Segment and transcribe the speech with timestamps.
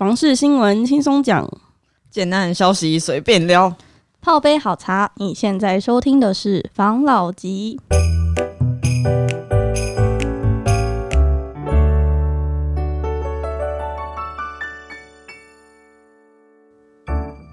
[0.00, 1.46] 房事新闻轻松讲，
[2.10, 3.76] 简单消息随便聊，
[4.22, 5.12] 泡杯好茶。
[5.16, 7.78] 你现在收听的是房老吉。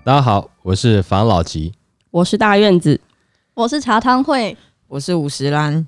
[0.05, 1.73] 大家好，我是房老吉，
[2.11, 3.01] 我是大院子，
[3.55, 4.55] 我是茶汤会，
[4.87, 5.85] 我是五十岚。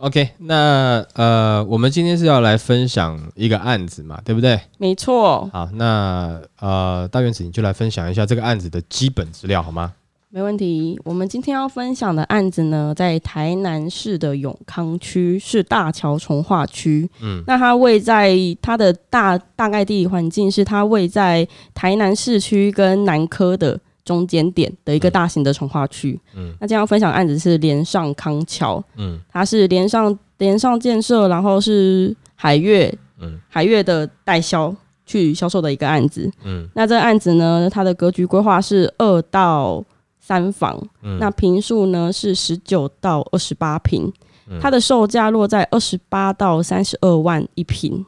[0.00, 4.58] OK，那呃，我们今天是要来分享一个案子嘛，对不对？
[4.78, 5.46] 没错。
[5.52, 9.92] 好，那呃，大院子你就来分享一下这个案子的基本资料好吗？
[10.30, 10.98] 没问题。
[11.04, 17.06] 我们今天要分享的案子呢，在台南市的永康区，是大桥重化区。
[17.20, 23.78] 嗯，那它位在它的大大概地理环境是它位在台南市区跟南科的。
[24.10, 34.74] 中间点的一个大型的从化区，嗯，那今天要分享的案子是连上康桥，嗯，它是连上连上建设，然后是海悦，嗯，海悦的代销
[35.06, 39.84] 去销售的一个案子，嗯，那这个案子呢，它的格局规划是二到
[40.18, 44.12] 三房，嗯，那平数呢是十九到二十八平，
[44.60, 48.04] 它的售价落在二十八到三十二万一平，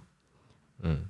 [0.82, 1.02] 嗯，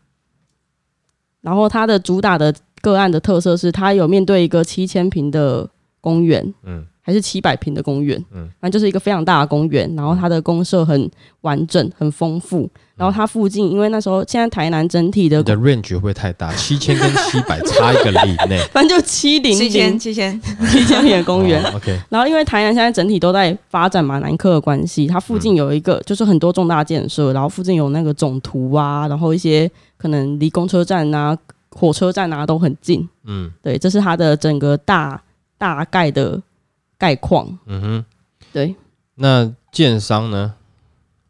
[1.40, 2.54] 然后它的主打的。
[2.82, 5.66] 个案的特色是，它有面对一个七千平的
[6.00, 9.90] 公园，嗯，还是七百平的公园，嗯，反正就是一个非常大的公园。
[9.96, 11.10] 然后它的公社很
[11.40, 12.68] 完整、很丰富。
[12.94, 16.52] 然后它附近，因为那时候现在台南整体的的 range 会不会太大？
[16.54, 21.60] 七千跟七百差一个里内， 反正就七零七千七千七千平的公园。
[21.64, 21.98] Oh, OK。
[22.10, 31.36] 然后因为台南现在整体都在发展马，南科的关系，它附近有一个就是很多重大建设，然后附近有那个总图啊，然后一些可能离公车站啊。
[31.74, 35.20] 火车站啊都很近，嗯，对，这是它的整个大
[35.58, 36.40] 大概的
[36.98, 38.04] 概况，嗯哼，
[38.52, 38.74] 对。
[39.14, 40.54] 那建商呢？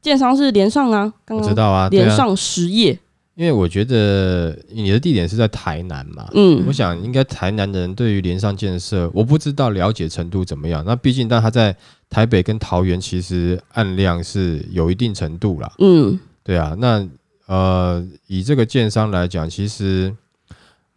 [0.00, 2.98] 建商是连上啊，刚刚我知道啊，连上实业。
[3.34, 10.84] 因为我觉得你的地点是在台南嘛，嗯，我想应该台南的人对于连上建设，我不知道了解程度怎么样。
[10.86, 11.74] 那毕竟，但他在
[12.10, 16.76] 台北跟桃园其实案量是有一定程度啦，嗯，对啊。
[16.78, 17.08] 那
[17.46, 20.14] 呃，以这个建商来讲，其实。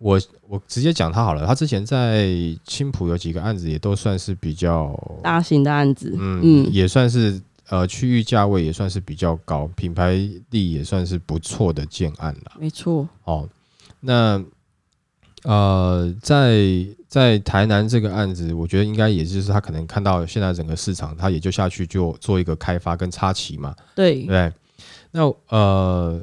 [0.05, 2.29] 我我直接讲他好了，他之前在
[2.63, 10.11] 青浦有几个案子也都算是比较大型的案子，嗯，嗯也算是呃区域价位也算是比较高，品牌
[10.51, 12.51] 力也算是不错的建案了。
[12.59, 13.49] 没错，哦，
[13.99, 14.39] 那
[15.41, 24.53] 呃在在台南这个案子，我觉得应该也就是他可能看到现在整个市场，他也就下去就做一个开发跟插旗嘛，对对，
[25.09, 26.21] 那呃。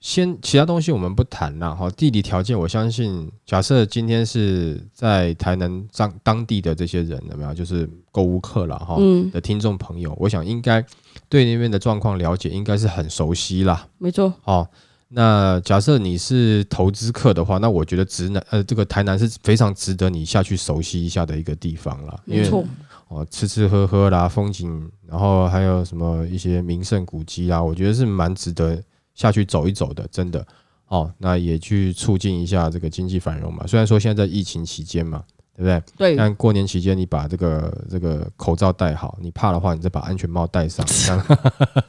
[0.00, 8.96] 先其他东西我们不谈了哈，地理条件我相信，假设今天是在台南当当地的这些人有没有，就是购物客了哈
[9.32, 10.84] 的听众朋友，我想应该
[11.28, 13.88] 对那边的状况了解，应该是很熟悉啦。
[13.98, 14.68] 没错，哦，
[15.08, 22.20] 那假设你是投资客的话，那我觉得直男呃这个台南是非常值得你下去熟悉一下的一个地方了。
[22.24, 22.64] 没错，
[23.08, 28.80] 哦，吃吃喝喝啦，风景，然后还有什么一些名胜古迹啊，我觉得是蛮值得。
[29.18, 30.46] 下去走一走的，真的
[30.86, 33.66] 哦，那也去促进一下这个经济繁荣嘛。
[33.66, 35.24] 虽然说现在在疫情期间嘛，
[35.56, 35.82] 对不对？
[35.96, 36.16] 对。
[36.16, 40.86] 但过年期间，你把这个这个口罩戴好，你怕的话，你再把安全帽戴上。
[40.86, 41.26] 这样，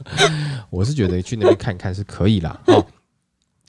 [0.70, 2.60] 我是觉得去那边看看是可以啦。
[2.66, 2.84] 哦，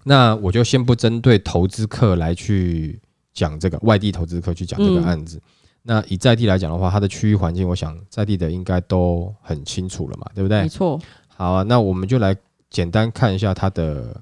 [0.03, 2.99] 那我就先不针对投资客来去
[3.31, 5.37] 讲这个外地投资客去讲这个案子。
[5.37, 5.41] 嗯、
[5.83, 10.63] 那以在地来讲的话，它的区域环境，我想在地的应该都很清楚了嘛，对不对？
[10.63, 10.99] 没错。
[11.27, 12.35] 好啊，那我们就来。
[12.71, 14.19] 简单看一下它的，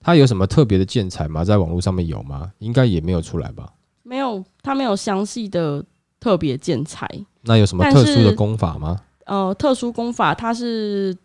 [0.00, 1.44] 它有什么特别的建材吗？
[1.44, 2.50] 在网络上面有吗？
[2.58, 3.74] 应该也没有出来吧？
[4.02, 5.84] 没有，它没有详细的
[6.18, 7.06] 特别建材。
[7.42, 9.00] 那有什么特殊的功法吗？
[9.26, 11.16] 呃，特殊功法它是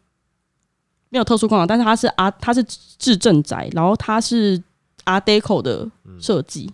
[1.10, 4.62] 没有特殊功法，但是它是啊，它是制正宅，然后它是
[5.06, 6.70] Art Deco 的设计。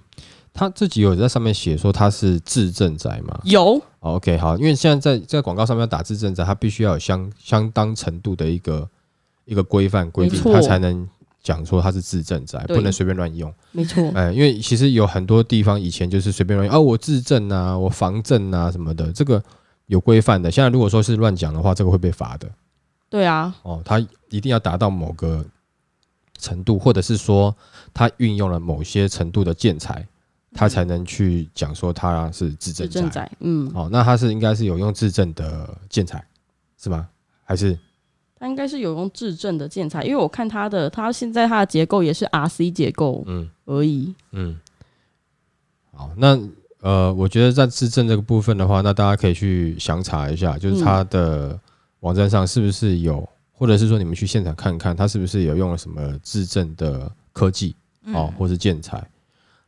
[0.54, 3.40] 他自己有在上面写说他是制震宅吗？
[3.46, 3.82] 有。
[4.00, 8.90] OK，好，因为现在在在广告上面要打制震宅，它必须要有相相当程度的一个。
[9.46, 11.08] 一个规范规定，他才能
[11.42, 13.52] 讲说它是自证宅，不能随便乱用。
[13.72, 19.44] 没错，哎，因为其实有很多地方以前就是随便乱用，哦、啊，我自证啊，我防震啊什么的，这个
[19.88, 20.52] 有规范的。
[20.52, 22.48] 现在如果说是乱讲的话，这个会被罚的。
[23.10, 24.00] 对啊，哦，他
[24.30, 25.44] 一定要达到某个
[26.38, 27.54] 程度，或者是说
[27.94, 30.08] 他运用了某些程度的建材，
[30.54, 33.30] 他才能去讲说他是自证宅。
[33.40, 36.24] 嗯，哦，那他是应该是有用自证的建材，
[36.78, 37.10] 是吗？
[37.44, 37.78] 还是？
[38.42, 44.60] 它应该是有用质证的建材，因为我看它的，它现在它的结构也是 RC 结构，嗯，而已，嗯。
[45.94, 46.40] 好，那
[46.80, 51.60] 呃，我觉得在质证这个部分的话，那大家可以去详查一下，就是它的
[52.00, 57.76] 网站上是不是有，嗯、或者是说你们去现场看看，它是不是有用了什么质证的科技，
[58.08, 59.08] 哦，或是建材。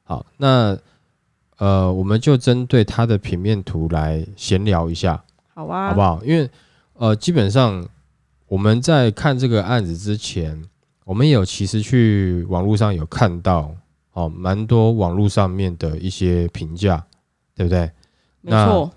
[0.04, 0.76] 好，那
[1.58, 5.24] 呃，我们就针对它的平面图来闲聊一下，
[5.54, 6.24] 好啊，好不好？
[6.26, 6.50] 因为
[6.94, 7.88] 呃，基本上
[8.54, 10.62] 我们在看这个案子之前，
[11.06, 13.72] 我们也有其实去网络上有看到
[14.12, 17.04] 哦，蛮多网络上面的一些评价，
[17.56, 17.90] 对不对？
[18.42, 18.92] 没错。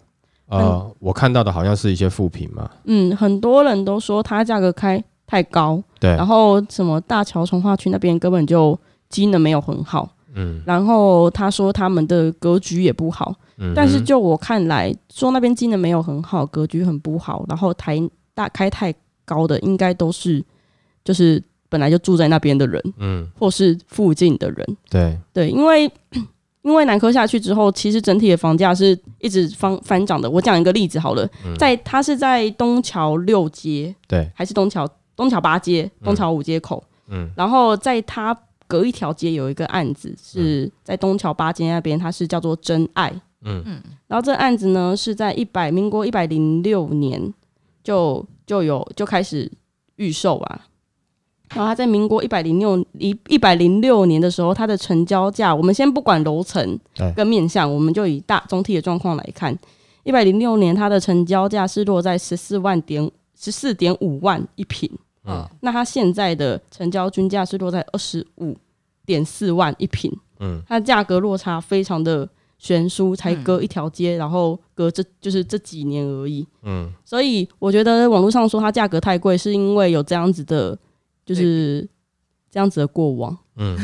[0.49, 2.71] 呃，嗯、我看到的好像是一些负评嘛。
[2.85, 6.11] 嗯，很多人都说它价格开太高，对。
[6.11, 10.61] 然后什么大桥从化区那边根本就机能没有很好，嗯。
[10.67, 13.73] 然后他说他们的格局也不好，嗯。
[13.75, 17.99] 但是就我看来，说那边机能没有很好，格局很不好，然后台
[18.35, 18.95] 大开太
[19.27, 20.43] 高的，应该都是
[21.05, 25.19] 就是本来就住在那边的人，嗯，或是附近的人，对。
[25.35, 25.91] 对，因为。
[26.67, 30.29] 因为南科下去之后，其实整体的房价是一直翻翻涨的。
[30.29, 34.85] 我讲一个例子好了，嗯、在它是在东桥六街，对，还是东桥
[35.15, 38.37] 东桥八街、东桥五街口，嗯，然后在它
[38.67, 43.13] 隔一条街有一个案子，是在东桥八街那边，它是叫做真爱，
[43.45, 43.63] 嗯。
[43.65, 47.33] 嗯，然后这个案子呢是在一百民国一百零六年
[47.87, 49.49] 就就有就开始
[49.95, 50.67] 预售啊。
[51.55, 56.77] 然后他在民国一百零六一一百零六年的时候，它的成交价，我们先不管楼层
[57.15, 59.57] 跟面向，我们就以大总体的状况来看，
[60.03, 64.91] 一百零六年它的成交价是落在十四万点十四点五万一平，
[65.25, 68.57] 嗯，那它现在的成交均价是落在二十五
[69.05, 80.79] 点四万一平，嗯，它价格落差非常的悬殊，才隔一条街，然后隔这就是这几年而已，嗯，所以我觉得网络上说它价格太贵，是因为有这样子的。
[81.27, 81.85] 就是
[82.53, 83.37] 这样子的过往。
[83.57, 83.77] 嗯，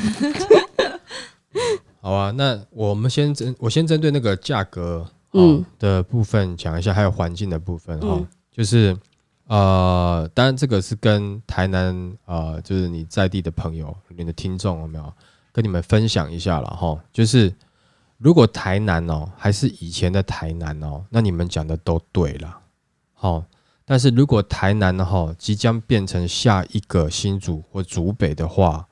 [2.01, 5.65] 好啊，那我们先针我先针对那个价格嗯。
[5.81, 8.97] 的部分讲一下，还有环境的部分哈，嗯、就是
[9.49, 15.13] 呃，当然这个是跟台南呃，就是你在地的朋友、你的听众有没有
[15.51, 16.97] 跟你们分享一下了哈？
[17.13, 17.53] 就是
[18.23, 22.61] 如果台南哦还是以前的台南哦，那你们讲的都对了，
[23.15, 23.45] 好。
[23.85, 28.87] 但是如果台南哈即将变成下一个新竹或竹北的话，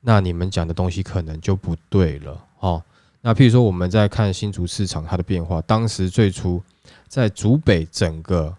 [0.00, 2.82] 那你们讲的东西可能就不对了哦。
[3.20, 6.60] 那譬如说我们在看新竹市场它的变化，当时最初
[7.06, 8.56] 在竹北整个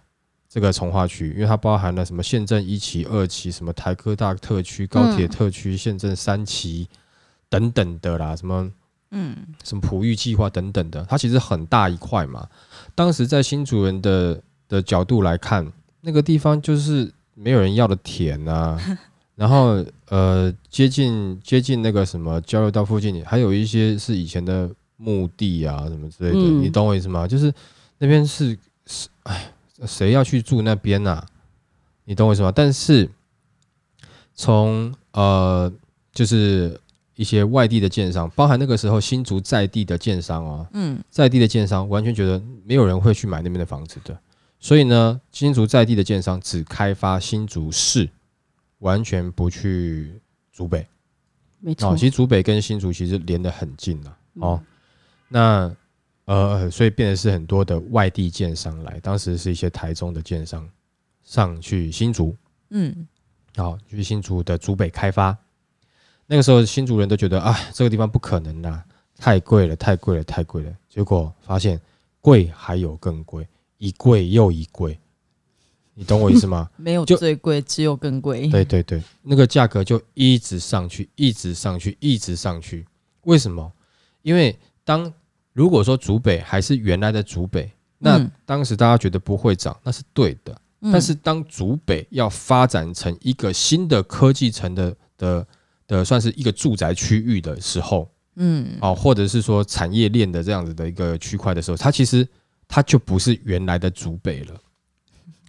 [0.47, 6.87] 这个从化区，因为它包含了什么县政一期、二期，什么台科大特区、高铁特区、县政三期
[7.49, 8.71] 等等的啦，什么
[9.11, 12.47] 嗯什么哺育计划等等的，它其实很大一块嘛。
[12.95, 15.69] 当时在新主人的的角度来看，
[16.01, 18.79] 那个地方就是没有人要的田啊，
[19.35, 27.27] 然后呃，接近接近那个什么交流道附近，还有一些是以前的墓地啊什么之类的，嗯、你懂我意思吗？
[27.27, 27.53] 就是
[27.97, 29.51] 那边是是，哎，
[29.85, 31.25] 谁要去住那边啊？
[32.05, 32.51] 你懂我意思吗？
[32.53, 33.09] 但是
[34.35, 35.71] 从呃，
[36.13, 36.79] 就是
[37.21, 44.19] 一些外地的建商，包含那个时候新竹在地的建商啊，嗯，在地的建商完全觉得没有人会去买那边的房子的。
[44.59, 48.09] 所以呢，新竹在地的建商只开发新竹市，
[48.79, 50.19] 完全不去
[50.51, 50.87] 竹北。
[51.59, 54.17] 没错，其实竹北跟新竹其实连得很近了。
[54.39, 54.63] 哦，
[55.27, 55.71] 那
[56.25, 60.67] 呃，所以变得是很多的外地建商来，当时是一些台中的建商
[61.23, 62.35] 上去新竹，
[62.71, 63.07] 嗯，
[63.55, 65.37] 好，去新竹的竹北开发。
[66.31, 68.81] 那个时候新主人都觉得啊，这个地方不可能啦，
[69.17, 70.71] 太贵了，太贵了，太贵了。
[70.87, 71.77] 结果发现
[72.21, 73.45] 贵还有更贵。
[73.77, 74.97] 一贵又一贵，
[75.93, 76.69] 你懂我意思吗？
[76.77, 78.47] 没有最贵，只有更贵。
[78.47, 82.85] 对对对，那个价格就一直上去，一直上去，一直上去。
[83.23, 83.69] 为什么？
[84.21, 85.11] 因为当
[85.51, 90.55] 如果说竹北还是原来的竹北，那当时大家觉得不会涨，那是对的。
[90.79, 95.45] 嗯、但是当竹北要发展成一个新的科技城的的
[95.97, 102.27] 的，算是一个住宅区域的时候，嗯，哦，或者是说产业链的这样子的一个区块的时候，它其实。
[102.73, 104.55] 它就不是原来的主北了，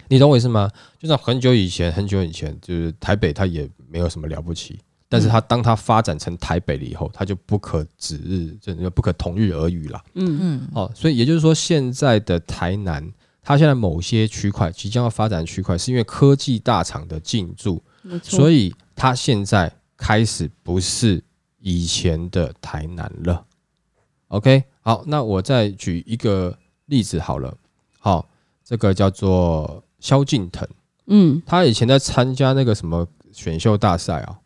[0.08, 0.68] 你懂我意思吗？
[0.98, 4.80] 就像很久以前，很久以前，就是台北，它也没有什么了不起。
[5.08, 10.02] 但是它当它发展成台北了以后，它就不可指日，就不可同日而语了。
[10.14, 10.68] 嗯嗯。
[10.74, 13.08] 哦，所以也就是说，现在的台南，
[13.40, 17.80] 它现在某些区块即将要发展区块，是因为科技大厂的进驻，
[18.20, 19.72] 所以它现在
[20.02, 21.22] 开始不是
[21.60, 23.44] 以前的台南了。
[24.28, 26.58] OK，好，那我再举一个。
[26.86, 27.56] 例子好了，
[28.00, 28.28] 好，
[28.62, 30.68] 这个叫做萧敬腾，
[31.06, 34.38] 嗯，他以前在参加那个什么选秀大赛啊，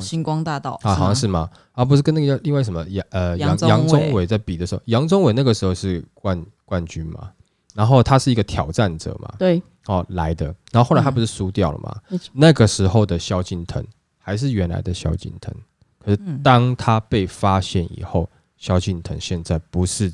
[0.00, 1.50] 星光大道啊，好像是吗？
[1.72, 4.24] 啊，不是跟那个另外什么杨呃杨杨宗纬。
[4.26, 7.30] 在比的时候，杨宗纬那个时候是冠冠军嘛，
[7.74, 13.84] 然后他是一个挑战者嘛，对，哦来的，然后后来他不是输掉了嘛，嗯、那个时候的萧敬腾
[14.24, 15.54] 还是原来的萧敬腾，
[15.98, 18.28] 可是当他被发现以后。
[18.56, 20.10] 萧敬腾现在不是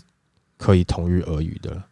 [0.56, 1.86] 可以同日而语的了，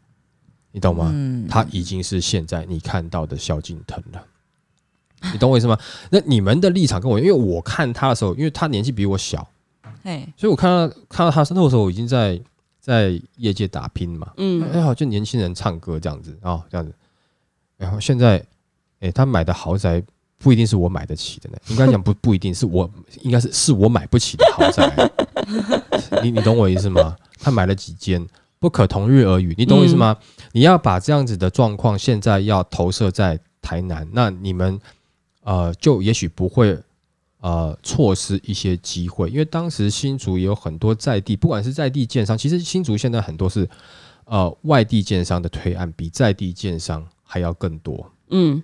[0.73, 1.09] 你懂吗？
[1.15, 4.27] 嗯，他已经是现在你看到的萧敬腾了，
[5.33, 5.79] 你懂我意思吗？
[6.11, 9.49] 那你们的立场跟我，因为我看他的时候，因为他年纪比我小，
[10.03, 12.41] 哎，所以我看到看到他那个时候，我已经在
[12.81, 16.93] 在业界打拼嘛，嗯，哎好，就年轻人唱歌这样子啊，这样子，
[17.77, 18.45] 然后现在，
[18.99, 20.03] 哎，他买的豪宅。
[20.39, 22.89] 不一定是我买得起的呢，应该讲不 不一定是我，
[23.23, 25.11] 应该是是我买不起的豪宅。
[26.23, 27.17] 你你懂我意思吗？
[27.41, 28.25] 他买了几间，
[28.59, 29.55] 不可同日而语。
[29.59, 30.17] 你懂我意思吗？
[30.21, 34.79] 嗯、你要把这样子的状况现在要投射在台南，那你们
[35.43, 36.79] 呃就也许不会
[37.41, 43.69] 呃错失一些机会，因为当时新竹也有很多在地，不管是在地建商，其实新竹现在很多是
[44.25, 48.09] 呃外地建商的推案比在地建商还要更多。
[48.31, 48.63] 嗯。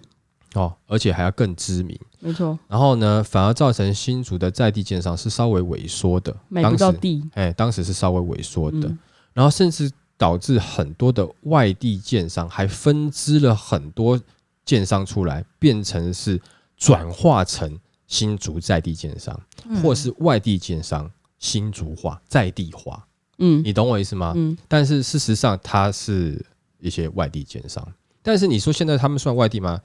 [0.54, 2.58] 哦，而且还要更知名，没错。
[2.68, 7.22] 然后呢，反而造成新竹的在地建商是稍微萎缩的，买不到地。
[7.34, 8.98] 哎，当时是稍微萎缩的，嗯、
[9.32, 14.20] 然后甚至导致很多的外地建商还分支了很多
[14.64, 16.40] 建商出来，变成是
[16.76, 23.04] 转化成新竹在地建商，嗯、或是外地建商新竹化、在地化。
[23.38, 24.32] 嗯，你懂我意思吗？
[24.36, 24.56] 嗯。
[24.68, 26.40] 但是事实上，它是
[26.78, 27.84] 一些外地建商。
[28.22, 29.80] 但是你说现在他们算外地吗？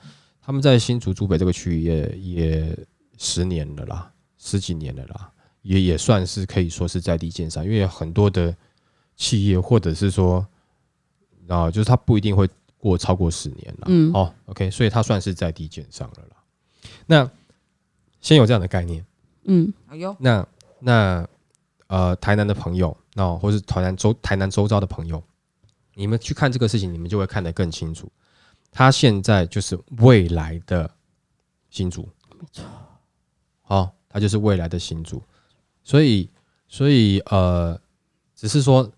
[0.49, 2.77] 他们在新竹竹北这个区域也也
[3.19, 8.57] 十年了啦，十几年了啦，也也算是可以说是在地建商，因为很多的
[9.15, 10.43] 企业或者是说
[11.47, 16.37] 啊，就是他不一定会过超过十年了，嗯，哦，OK，所以他算是在地建商了啦。
[17.05, 17.29] 那
[18.19, 19.05] 先有这样的概念，
[19.43, 20.47] 嗯，哎呦，那
[20.79, 21.27] 那
[21.85, 25.21] 呃，台南的朋友，那或是台南周台南周遭的朋友，
[25.93, 28.11] 你们去看这个事情，你们就会看得更清楚。
[28.71, 30.89] 他现在就是未来的
[31.69, 32.07] 新竹，
[32.39, 32.63] 没错，
[33.61, 35.21] 好，他就是未来的新竹，
[35.83, 36.29] 所以，
[36.67, 37.79] 所以，呃，
[38.35, 38.89] 只是说，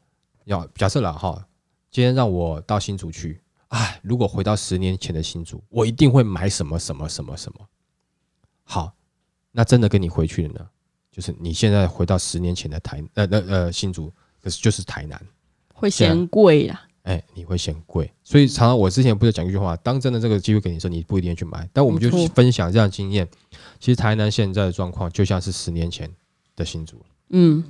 [0.45, 1.47] 要假设了哈，
[1.89, 7.67] 今天让我到新竹去，哎，如果回到十年前的新竹，我一定会买什么什么什么什么。
[8.63, 8.93] 好，
[9.51, 10.69] 那真的跟你回去了呢，
[11.11, 14.11] 就是你现在回到十年前的台，呃，呃，呃，新竹，
[14.41, 15.21] 可是就是台南，
[15.73, 16.87] 会嫌贵啦。
[17.03, 21.67] 哎、欸，你会嫌贵，所以常常我之前不是讲一句话，当真的这个机会给你的时候，你不一定去买。
[21.73, 23.27] 但我们就分享这样的经验。
[23.79, 26.07] 其实台南现在的状况就像是十年前
[26.55, 27.63] 的新竹，嗯，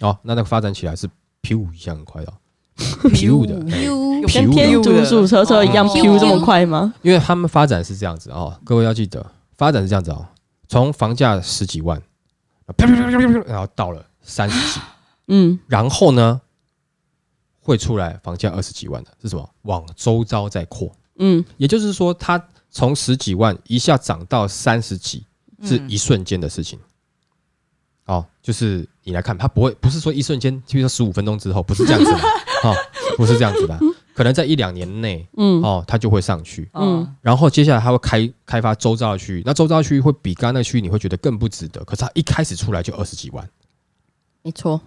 [0.00, 1.06] 哦，那那个发展起来是
[1.42, 2.32] 飘一样很快 的，
[3.10, 3.58] 飘的，
[4.32, 6.94] 跟天竺鼠车车一样飘这么快吗？
[7.02, 9.24] 因为他们发展是这样子哦，各位要记得，
[9.58, 10.26] 发展是这样子哦，
[10.66, 12.00] 从房价十几万，
[13.46, 14.80] 然后到了三十几，
[15.26, 16.40] 嗯，然后呢？
[17.68, 19.46] 会出来房价二十几万的是什么？
[19.62, 25.22] 往周遭再扩，嗯，也就是说，它从十几万一下涨到三十几，
[25.62, 26.78] 是一瞬间的事情。
[28.06, 32.18] 哦，就是你来看，它不会不是说一瞬间，比如说十五分钟之后，不是这样子的，
[32.64, 32.74] 哦，
[33.18, 33.78] 不是这样子的，
[34.14, 43.46] 可能在一两年内，嗯，哦，它就会上去，嗯，然后接下来它会开开发周遭的区域，那周遭区域会比刚刚那个区域你会觉得更不值得，可是它一开始出来就二十几万，
[44.40, 44.80] 没错，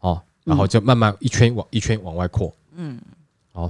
[0.00, 0.22] 哦。
[0.46, 3.00] 然后就慢慢一圈往一圈往外扩，嗯，
[3.50, 3.68] 好，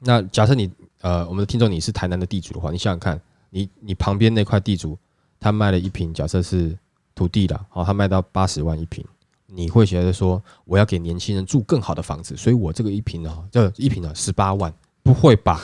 [0.00, 0.70] 那假设你
[1.00, 3.18] 呃，我们的听众你是台南的地主的话，你想想看，
[3.48, 4.98] 你你旁边那块地主
[5.40, 6.78] 他卖了一坪，假设是
[7.14, 9.02] 土地了，好，他卖到八十万一坪，
[9.46, 14.70] 你会觉得说我要给年轻人住更好的房子，所以我这个一坪呢，这一坪呢十八万，
[15.02, 15.62] 不会吧？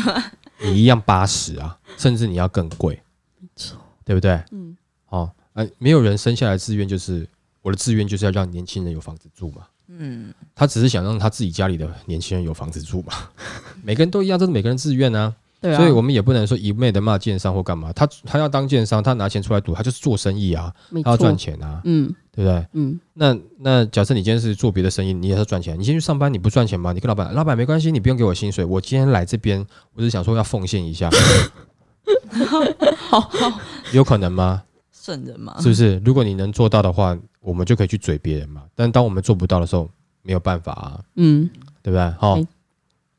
[0.64, 2.98] 你一样八十啊，甚至你要更贵，
[3.38, 4.42] 没错，对不对？
[4.50, 4.74] 嗯，
[5.04, 7.28] 好，哎，没有人生下来自愿就是
[7.60, 9.66] 我的志愿就是要让年轻人有房子住嘛。
[9.88, 13.12] 嗯，他只是想让他自己家里的年轻人有房子住嘛。
[13.84, 15.34] 每个人都一样，这是每个人自愿啊。
[15.60, 17.90] 对啊，所以我们也不能说一昧的骂建商或干嘛。
[17.92, 20.70] 他他要当建商，他拿钱出来赌，他就是做生意啊，
[21.02, 21.80] 他要赚钱啊。
[21.84, 22.66] 嗯，对不对？
[22.72, 26.92] 嗯，那那假设你今天是做别的生意，你也是赚钱，你先去上班，你不赚钱吗？
[26.92, 29.58] 你跟老板，老板没关系，你不用给我薪水，我今天来这边，
[29.94, 31.08] 我只是想说要奉献一下。
[33.08, 33.60] 好好，
[33.92, 34.62] 有可能吗？
[34.92, 35.98] 圣人嘛，是不是？
[36.04, 37.16] 如果你能做到的话。
[37.44, 39.86] 我们就可以去嘴别人嘛，但当我们做不到的时候，
[40.22, 41.48] 没有办法啊，嗯，
[41.82, 42.10] 对不对？
[42.18, 42.38] 好，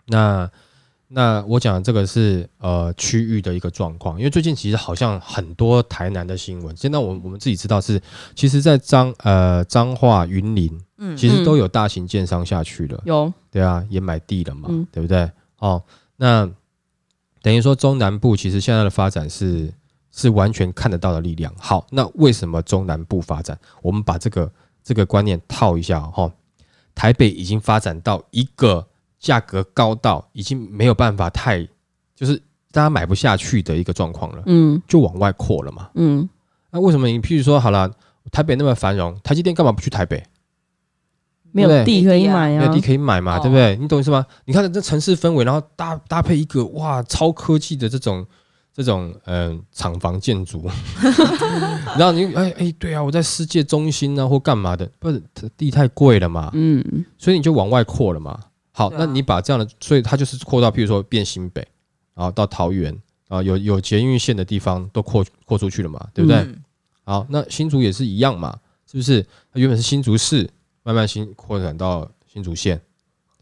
[0.07, 0.49] 那
[1.07, 8.01] 那我讲的这个是呃区域的一个状况，因为最近其实好像很多台南的新闻，现在我们我们自己知道是，
[8.33, 15.29] 其实在彰呃彰化云林，嗯，其实都有大型建商下去了，有，对啊，也买地了嘛，嗯、对不对？
[15.59, 15.83] 哦，
[16.17, 16.49] 那
[17.43, 19.71] 等于说中南部其实现在的发展是。
[20.15, 21.53] 是完全看得到的力量。
[21.59, 23.59] 好，那为什么中南部发展？
[23.81, 24.49] 我们把这个
[24.81, 26.31] 这个观念套一下哈。
[26.95, 28.87] 台北已经发展到一个
[29.19, 31.67] 价格高到已经没有办法太，
[32.15, 32.37] 就是
[32.71, 34.43] 大家买不下去的一个状况了。
[34.45, 35.89] 嗯，就往外扩了嘛。
[35.95, 36.29] 嗯，
[36.71, 37.91] 那为什么你譬如说好了，
[38.31, 40.23] 台北那么繁荣，台积电干嘛不去台北？
[41.51, 43.75] 没有地可以买啊，没有地可以买嘛，对不对？
[43.75, 44.25] 你懂意思吗？
[44.45, 48.25] 你看这城市氛围，然后搭搭配一个哇超科技的这种
[48.75, 50.69] 这种嗯厂房建筑，
[51.97, 55.23] 然后你哎哎对啊，我在世界中心啊或干嘛的，不是
[55.55, 56.83] 地太贵了嘛，嗯，
[57.17, 58.37] 所以你就往外扩了嘛。
[58.71, 61.65] 好，那你把这样的，所以它就是扩到，譬如说变新北，
[62.13, 62.93] 然后到桃园
[63.29, 66.45] 啊，有有捷运线的地方都扩扩出去了嘛，对不对？
[67.05, 68.57] 好，那新竹也是一样嘛，
[68.91, 69.21] 是不是？
[69.53, 70.49] 它原本是新竹市。
[70.87, 72.79] 慢慢新扩展到新竹县，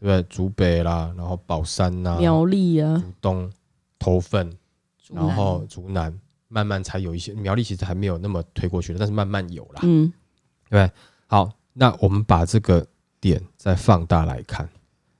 [0.00, 0.22] 不对？
[0.30, 3.52] 竹北啦，然后宝山呐，苗栗啊，竹东、
[3.98, 4.50] 头份，
[5.12, 6.16] 然后竹南，
[6.48, 10.12] 慢慢才有一些苗栗其实还没有那么推过去的，但是慢慢有啦，嗯，
[10.68, 10.90] 对不对？
[11.26, 12.86] 好，那我们把这个
[13.20, 14.68] 点再放大来看，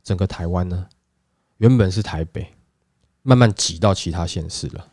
[0.02, 0.86] 整个台湾呢，
[1.58, 2.46] 原本是台北，
[3.22, 4.86] 慢慢挤到其他县市了，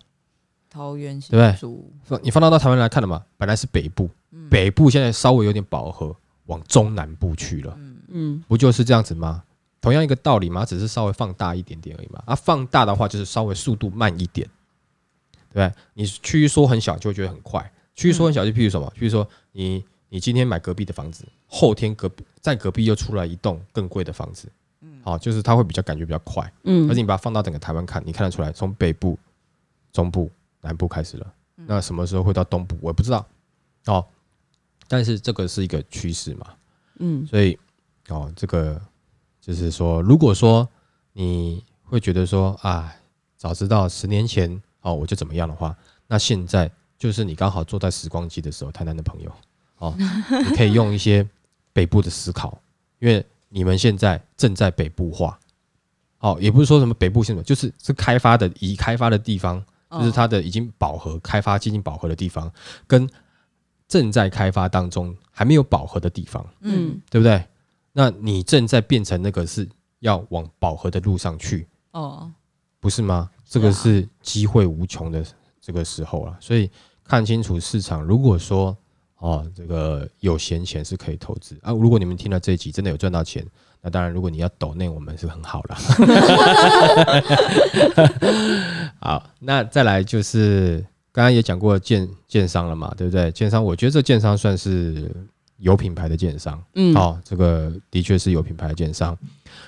[0.69, 1.77] 桃园，对不
[2.09, 2.19] 对？
[2.23, 4.09] 你放大到台湾来看了嘛，本来是北部，
[4.49, 6.15] 北部现在稍微有点饱和。
[6.47, 9.41] 往中南部去了，嗯嗯，不就是这样子吗？
[9.79, 12.21] 同样一个道理嘛，只是稍微放大一点点而已嘛。
[12.25, 14.49] 啊，放大的话就是稍微速度慢一点，
[15.53, 15.71] 对？
[15.93, 18.91] 你区域缩很小就会觉得很快，区域缩很小就譬如什么？
[18.95, 24.47] 譬如说你你今天买隔壁的房子，后天隔壁在隔壁又出来一栋更贵的房子，
[24.81, 26.89] 嗯，好，就是它会比较感觉比较快，嗯。
[26.89, 29.17] 而且你把它放到整个台湾看，你看得出来，从北部、
[29.91, 30.29] 中部、
[30.61, 33.25] 南部开始了，那什么时候会到东部，我也不知道，
[33.85, 34.05] 哦。
[34.87, 36.47] 但是这个是一个趋势嘛，
[36.99, 37.57] 嗯，所以
[38.09, 38.81] 哦，这个
[39.39, 40.67] 就是说，如果说
[41.13, 42.93] 你会觉得说啊，
[43.37, 45.75] 早知道十年前哦我就怎么样的话，
[46.07, 49.31] 那现在就是你刚好坐在时光机的时候，台南的朋友
[49.77, 51.27] 哦，你可以用一些
[51.73, 52.59] 北部的思考，
[52.99, 55.39] 因为你们现在正在北部化，
[56.19, 62.51] 哦，也不是说什么北部现在就是是开发的已开发的地方，就是它的已经饱和开发接近饱和的地方
[62.87, 63.09] 跟。
[63.87, 67.43] 正在开发当中还没有饱和的地方，嗯，对不对？
[67.91, 69.67] 那你正在变成那个是
[69.99, 72.31] 要往饱和的路上去，哦，
[72.81, 73.29] 不是吗？
[73.47, 75.23] 这个是机会无穷的
[75.61, 76.69] 这个时候了，所以
[77.05, 78.01] 看清楚市场。
[78.03, 78.75] 如果说
[79.19, 81.71] 哦，这个有闲钱是可以投资啊。
[81.71, 83.45] 如果你们听了这一集真的有赚到钱，
[83.81, 85.77] 那当然，如果你要抖内，我们是很好了。
[88.99, 90.85] 好，那再来就是。
[91.13, 93.29] 刚刚也讲过建建商了嘛，对不对？
[93.33, 95.13] 建商，我觉得这建商算是
[95.57, 99.17] 有品牌的建商，嗯，好，这个的确是有品牌的建商。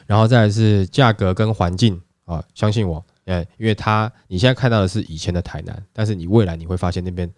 [0.08, 7.32] 然后再来是价格跟环境啊，相信我，哎，因为它你现在看到的是以前的台南，但是你未来你会发现那边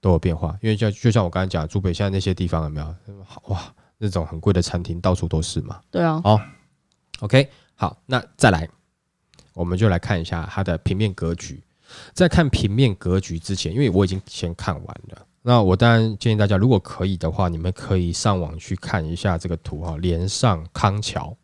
[0.00, 2.94] 都有变化，因为就就像我刚才讲，竹北现在那些地方有没有？
[3.48, 5.80] 哇，那种很贵的餐厅到处都是嘛。
[5.90, 6.20] 对啊。
[6.22, 6.38] 好
[7.20, 8.68] ，OK，好，那再来，
[9.54, 11.62] 我们就来看一下它的平面格局。
[12.12, 21.34] 在看平面格局之前，因为我已经先看完了，那我当然建议大家，如果可以的话，你们可以上网去看一下这个图哈，连上康桥，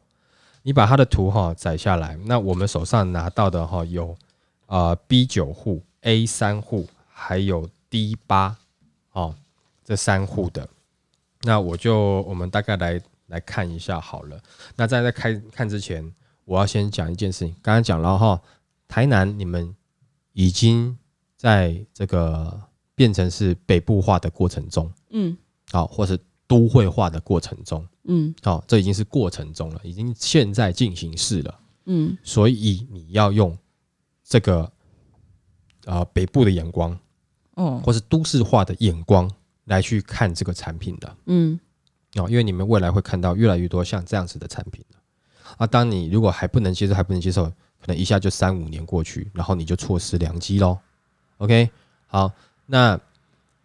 [0.62, 2.16] 你把它的图哈载下来。
[2.24, 4.16] 那我们手上拿到的哈有
[4.66, 8.56] 啊 B 九户、A 三户，还有 D 八
[9.12, 9.34] 哦
[9.84, 10.68] 这三户的。
[11.42, 14.40] 那我就我们大概来来看一下好了。
[14.76, 16.12] 那在在开看之前，
[16.44, 18.40] 我要先讲一件事情，刚刚讲了哈，
[18.88, 19.74] 台南你们。
[20.34, 20.96] 已经
[21.36, 22.58] 在这个
[22.94, 25.36] 变成是北部化的过程中，嗯，
[25.70, 26.18] 好，或是
[26.52, 33.56] 都会化的过程中，嗯，好，这已经是过程中了，已经现在进行式了，嗯，所以你要用
[34.22, 34.64] 这个
[35.86, 36.98] 啊、呃、北部的眼光，
[37.54, 39.30] 哦，或是都市化的眼光
[39.64, 41.58] 来去看这个产品的，嗯，
[42.16, 44.84] 哦，因为你们未来会看到越来越多像这样子的产品
[45.56, 47.50] 啊，当你如果还不能接受，还不能接受。
[47.84, 50.78] 可能一下就三五年过去，然后你就错失良机喽。
[51.38, 51.68] OK，
[52.06, 52.30] 好，
[52.66, 53.00] 那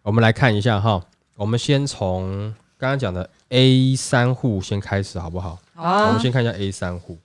[0.02, 5.58] 我们来看一下哈，我们先从刚刚讲的 A 三户先开始好不好？
[5.74, 6.06] 好啊。
[6.06, 7.18] 我们先看一下 A 三户。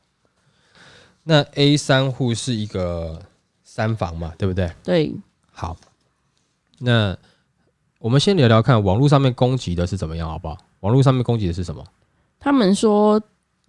[1.24, 3.22] 那 A 三户是一个
[3.63, 4.70] 三房嘛，对不对？
[4.84, 5.16] 对。
[5.52, 5.78] 好，
[6.80, 7.16] 那
[8.00, 10.58] 我们先聊聊看网络上面攻击的是怎么样，好不好？
[10.82, 11.86] 网络上面攻击的是什么？
[12.39, 13.22] 他们说，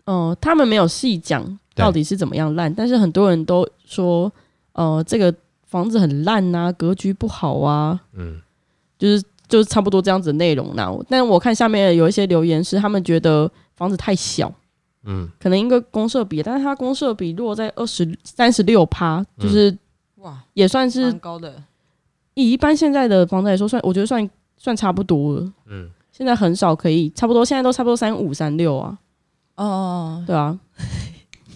[0.04, 1.58] 呃，他们没有细讲。
[1.76, 2.72] 到底是怎么样烂？
[2.72, 4.32] 但是很多人都说，
[4.74, 5.34] 呃，这个
[5.66, 8.40] 房子很烂啊，格局不好啊，嗯，
[8.96, 10.90] 就是就是差不多这样子的内容啦。
[11.08, 14.52] 但我看下面有一些留言是，他们觉得房子太小，
[15.04, 19.76] 嗯，可能一个公社比，但是它公社比落在二十三十六趴，就是
[20.16, 21.62] 哇，也算是高的。
[22.34, 28.98] 以一般现在的房子来说，算我觉得算算差不多了，嗯，现在很少可以差不多，现在都差不多三五三六啊，
[29.56, 30.58] 哦，哦，哦，对啊。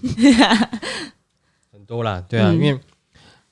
[1.73, 2.79] 很多啦，对啊，嗯、因为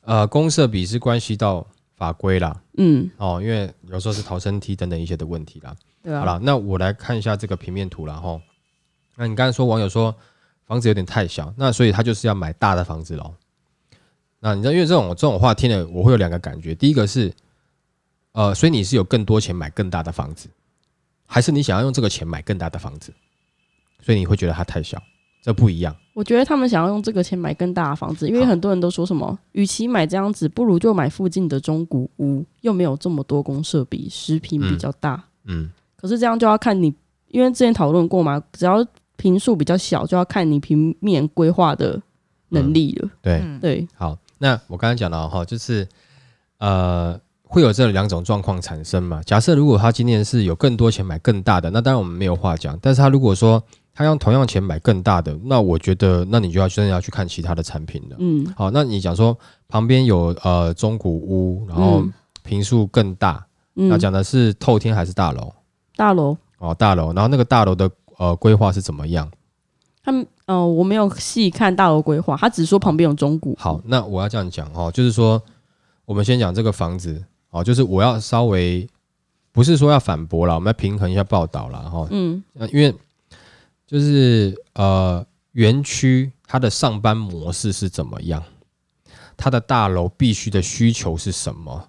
[0.02, 6.20] 呃，公社比是关系到法规啦，嗯，哦，因为有时候是逃生梯等等一些的问题啦，对啊。
[6.20, 8.40] 好了，那我来看一下这个平面图了哈。
[9.16, 10.14] 那你刚才说网友说
[10.66, 13.34] 房子有点太小，那所以他就是要买大的房子喽。
[14.40, 16.74] 那你知道，因为这种这种话听了，我会有两个感觉。
[16.74, 17.32] 第一个是，
[18.32, 20.48] 呃，所以你是有更多钱买更大的房子，
[21.26, 23.12] 还是你想要用这个钱买更大的房子？
[24.02, 25.02] 所以你会觉得它太小，
[25.46, 25.94] 这不一样。
[26.12, 35.14] 我觉得他们想要用这个钱买更大的房子，因为很多人都说什么，与其买这样子，不如就买附近的中古屋，又没有这么多公设比，十坪比较大。
[35.44, 35.62] 嗯。
[35.62, 36.92] 嗯，可是这样就要看你，
[37.28, 42.02] 因为之前讨论过嘛，只要平数比较小，就要看你平面规划的
[42.48, 43.06] 能力了。
[43.06, 44.18] 嗯、对、嗯、对，好。
[44.38, 45.86] 那我刚才讲了哈，就是
[46.58, 49.22] 呃，会有这两种状况产生嘛。
[49.22, 52.76] 假设如果他今年是有更多钱买更大的，那当然我们没有话讲。
[52.82, 53.62] 但是他如果说
[53.96, 58.16] 他用同样钱买更大的，那我觉得那你就要真的要去看其他的产品了。
[58.18, 59.36] 嗯，好，那你讲说
[59.68, 62.04] 旁边有呃中古屋，然后
[62.42, 65.50] 坪数更大，嗯、那讲的是透天还是大楼？
[65.96, 67.14] 大楼哦，大楼。
[67.14, 69.30] 然后那个大楼的呃规划是怎么样？
[70.04, 73.56] 他们呃，我没有细看大楼规划，他只说旁边有中古。
[73.58, 75.42] 好，那我要这样讲哦，就是说，
[76.04, 78.86] 我们先讲这个房子哦，就是我要稍微
[79.50, 82.06] 不是说要反驳了，我们要平衡一下报道了哈。
[82.10, 82.94] 嗯，因为
[83.86, 88.42] 就是呃，园区它的上班模式是怎么样，
[89.36, 91.88] 它的大楼必须的需求是什么？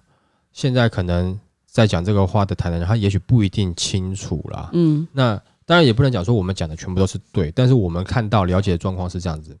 [0.52, 4.70] 现在可能在讲这个话的台南人，他也许不一定清楚啦。
[4.72, 5.40] 嗯，那。
[5.68, 9.54] 当然也不能讲说我们讲的全部都是对，但是我们看到了解的状况是这样子。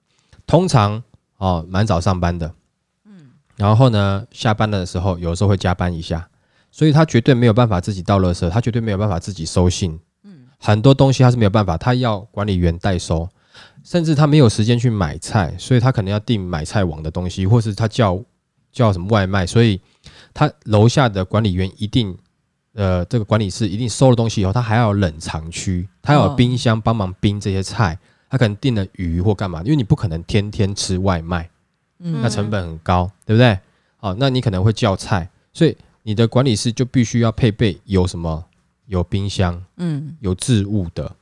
[0.46, 1.02] 通常
[1.36, 2.50] 哦，蛮早上班的，
[3.04, 6.26] 嗯，然后呢，下班的时候有时候会加班一下，
[6.70, 10.00] 所以他绝对没有办法自己倒垃圾，他绝对没有办法自己收信，嗯，
[10.58, 13.28] 很多东西他是没有办法，他要管理员代收，
[13.82, 18.22] 甚至他没有时间去买菜，所以他可能要订买菜网的东西，或是他叫
[18.72, 19.80] 叫什么外卖，所以
[20.34, 22.16] 他楼下的管理员一定。
[22.74, 27.98] 呃，这个管理室一定收了东西以后，他还要有冷藏区，他要有冰箱帮忙冰这些菜，
[28.30, 31.50] 他可能订了鱼或干嘛，因为你不可能天天吃外卖，
[31.98, 33.58] 嗯，那成本很高，对不对？
[33.96, 38.44] 好，那你可能会叫菜，所以你的管理室就必须要配备有什么，
[38.88, 41.14] 有冰箱，嗯，有置物的，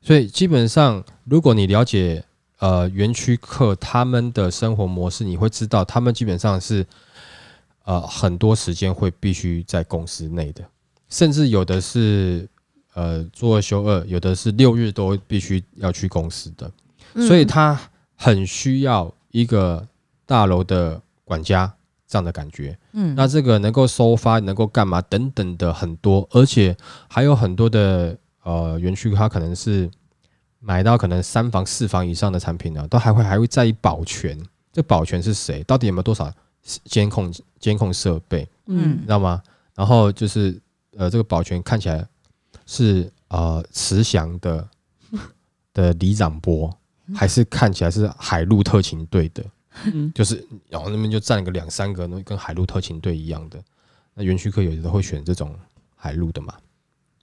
[0.00, 2.24] 所以基本上，如果你了解
[2.58, 6.86] 呃园区客他们的生活模式，你会知道他们基本上是
[7.84, 10.62] 呃很多时间会必须在公司内的。
[11.08, 12.48] 甚至有的是，
[12.94, 16.70] 呃，做二休二，有的是六日都必须要去公司的，
[17.26, 17.78] 所以他
[18.14, 19.86] 很需要一个
[20.24, 21.74] 大楼的管家
[22.12, 22.78] 这样的感觉。
[22.92, 26.76] 嗯，那这个能够收发，能够干嘛等等的很多，而且
[27.08, 29.90] 还有很多的呃园区，它可能是
[30.60, 34.38] 买到可能三房四房以上的产品呢，都还会还会在意保全。
[34.70, 35.64] 这保全是谁？
[35.64, 36.30] 到底有没有多少
[36.84, 38.46] 监控监控设备？
[38.66, 39.42] 嗯，知道吗？
[39.74, 40.60] 然后就是。
[40.98, 42.06] 呃，这个保全看起来
[42.66, 44.68] 是呃慈祥的
[45.72, 46.70] 的里长波，
[47.14, 49.42] 还是看起来是海陆特勤队的？
[49.92, 53.62] 嗯，就是然后那边就站个两三个，那跟海陆特勤队一样的。
[54.14, 55.54] 那园区课有的会选这种
[55.96, 56.54] 海陆的嘛？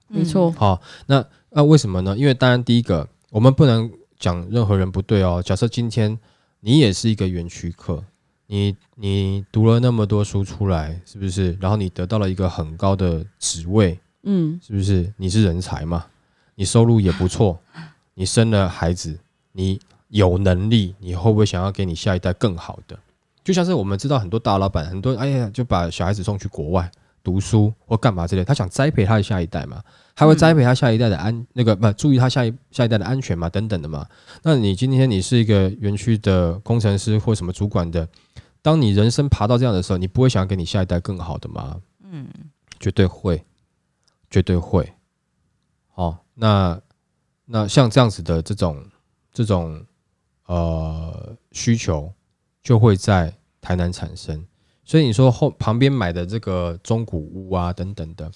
[0.08, 0.52] 没错。
[0.52, 2.18] 好，那那为什么呢？
[2.18, 5.42] 因为当然第一个，我们不能讲任何人不对哦。
[5.46, 6.18] 假设今天
[6.60, 8.04] 你也是一个园区课。
[8.52, 11.56] 你你读了那么多书出来，是不是？
[11.62, 15.14] 然后你得到了一个很高的职位，嗯，是不是？
[15.18, 16.08] 你是人才嘛？
[16.56, 17.60] 你收入也不错，
[18.16, 19.20] 你生了孩子，
[19.52, 19.80] 你
[20.10, 23.00] 有能力，你会不会想要给你下一代更好的？
[23.44, 26.92] 就像是我们知道很多大老板，很多哎呀，就把小孩子送去国外
[27.24, 29.82] 读书或干嘛之类，他想栽培他的下一代嘛，
[30.16, 34.06] 他会栽培他下一代的安那个不注意他下一下一代的安全嘛，等等的嘛。
[34.44, 38.08] 那你今天你是一个园区的工程师或什么主管的？
[38.62, 41.80] 当你人生爬到这样的时候，你不会想要给你下一代更好的吗？
[42.04, 42.28] 嗯，
[42.80, 43.44] 绝对会，
[44.30, 44.92] 绝对会。
[45.96, 46.80] 哦，那
[47.46, 48.86] 那像这样子的这种
[49.34, 49.82] 这种
[50.50, 52.12] 呃需求，
[52.64, 53.32] 就会在
[53.62, 54.44] 台南产生。
[54.84, 58.30] 所以你说后旁边买的这个中古屋啊等等的。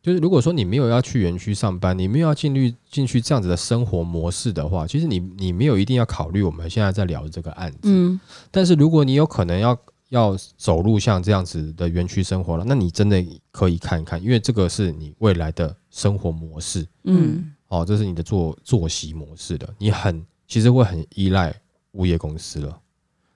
[0.00, 7.78] 就是如果说你没有要去园区上班，你没有要进入进去这样子的生活模式的话，其实你你没有一定要考虑我们现在在聊的这个案子。
[7.84, 8.20] 嗯。
[8.50, 9.76] 但是如果你有可能要
[10.10, 16.86] 要走入像这样子的园区生活了，那你真的可以看一看，因为这个是你未来的生活模式。
[17.04, 17.52] 嗯。
[17.68, 21.52] 哦，这是你的作作息模式的，你很其实会很依赖
[21.94, 22.80] 物业公司了。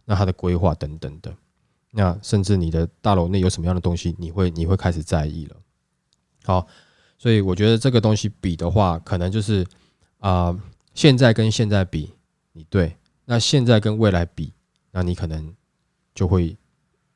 [0.05, 1.35] 那它的规划等等的，
[1.91, 5.57] 那甚至你的大楼内有什么样的东西，你会你会开始在意了。
[6.45, 6.65] 好，
[7.19, 9.67] 所以我觉得这个东西比的话，可能就是
[10.19, 10.61] 啊、呃，
[10.95, 12.15] 现在跟现在比，
[12.53, 14.53] 你对，那现在跟未来比，
[14.93, 15.53] 那你可能
[16.15, 16.57] 就会，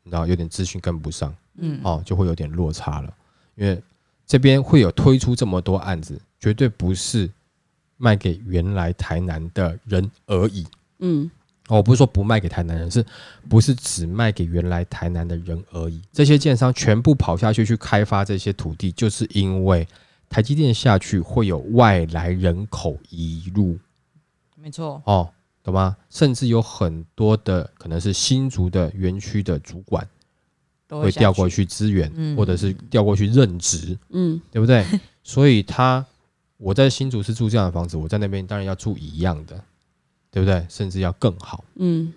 [0.02, 3.14] 然后有点资讯跟不上，嗯，哦，就会有点落差了。
[3.54, 3.80] 因为
[4.26, 7.30] 这边会有推出这么多案子，绝对不是
[8.02, 10.66] 卖给原来台南的人而已。
[10.98, 11.30] 嗯，
[11.68, 13.04] 我不是说不卖给台南人，是
[13.48, 16.02] 不是只卖给原来台南的人而已？
[16.12, 19.86] 这些建商全部跑下去去开发这些土地，就是因为
[20.28, 23.78] 台积电下去会有外来人口移入。
[24.56, 25.00] 没错。
[25.06, 25.30] 哦，
[25.62, 25.96] 懂吗？
[26.10, 30.04] 甚至有很多的可能是新竹的园区的主管
[30.88, 33.96] 会调过去支援，嗯、或者是调过去任职。
[34.10, 34.84] 嗯，对不对？
[35.22, 36.04] 所以他。
[36.62, 39.60] 我在新竹是住这样的房子，我在那边当然要住一样的，
[40.30, 40.64] 对不对？
[40.68, 41.64] 甚至要更好。
[41.74, 42.12] 嗯，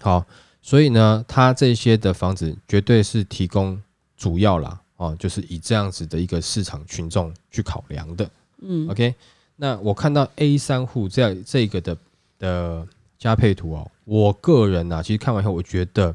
[0.00, 0.26] 好，
[0.60, 3.80] 所以呢，他这些的房子绝对是提供
[4.18, 8.30] 主要啦，哦，就是以这样子的一个市场群众去考量的。
[8.60, 9.14] 嗯，OK，
[9.56, 11.96] 那我看到 A 三户这样这个的
[12.38, 12.86] 的
[13.18, 16.14] 加配图哦，我个人呢、啊，其实看完以后，我觉得，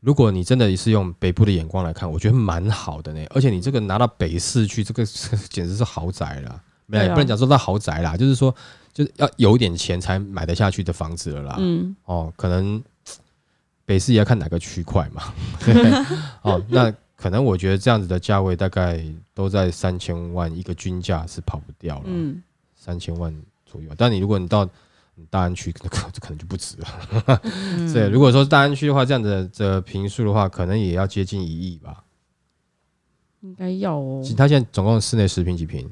[0.00, 3.24] 如果你真的是用北部的眼光来看，我觉得蛮好的呢。
[3.30, 5.06] 而且你这个拿到北市去，这个
[5.48, 6.60] 简直是豪宅了。
[6.86, 8.54] 没有，也不能讲说到豪宅啦，就是说，
[8.92, 11.56] 就是要有一点钱才买得下去的房子了啦。
[11.58, 12.82] 嗯，哦，可能
[13.84, 15.22] 北市也要看哪个区块嘛。
[16.42, 22.04] 哦，那可能我觉得这样子的价位大概都在三千万一个均价是跑不掉了。
[22.06, 22.42] 嗯，
[22.74, 23.90] 三千万左右。
[23.96, 24.68] 但你如果你到
[25.30, 27.40] 大安区，可能可能就不止了。
[27.92, 32.02] 对，如果说大安区的话，这样的的平数的话，可能也要接近一亿吧。
[33.40, 34.22] 应该要哦。
[34.36, 35.88] 他现在总共室内十平几坪？